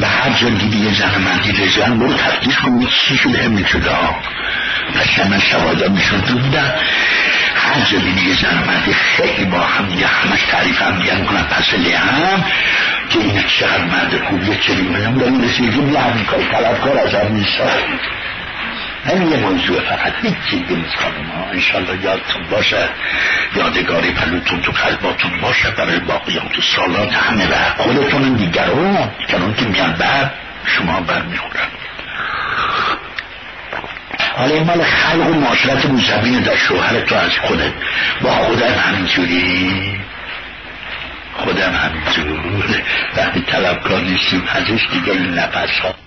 [0.00, 3.90] به هر جا دیدی یه زن مردی رزن برو تفتیش کن چی شده همین شده
[3.90, 4.16] ها
[4.94, 6.74] پس من شوادا میشون تو بودم
[7.54, 11.42] هر جا دیدی یه زن مردی خیلی با هم دیگه همش تعریف هم دیگه می‌کنن
[11.42, 12.44] پس هم.
[13.10, 17.32] که این چقدر مرد خوبیه چنین منم داریم رسیدیم یه همین کار طلبکار از هم
[17.32, 17.58] نیست
[19.06, 20.96] همین یه موضوع فقط هیچی نیست
[21.34, 22.88] ما انشالله یادتون باشه.
[23.56, 29.08] یادگاری پلوتون تو قلباتون باشه برای باقیان تو سالات همه و خودتون دیگرون.
[29.18, 30.32] دیگرون که میان بعد
[30.66, 31.68] شما بر می‌خورن
[34.36, 37.72] حالا این مال خلق و معاشرت رو زمین در شوهر تو از خودت.
[38.22, 40.00] با خودت همینجوری.
[41.36, 42.82] خودم همینجور
[43.16, 46.05] وقتی طلبکار نیستیم ازش دیگه این نفس ها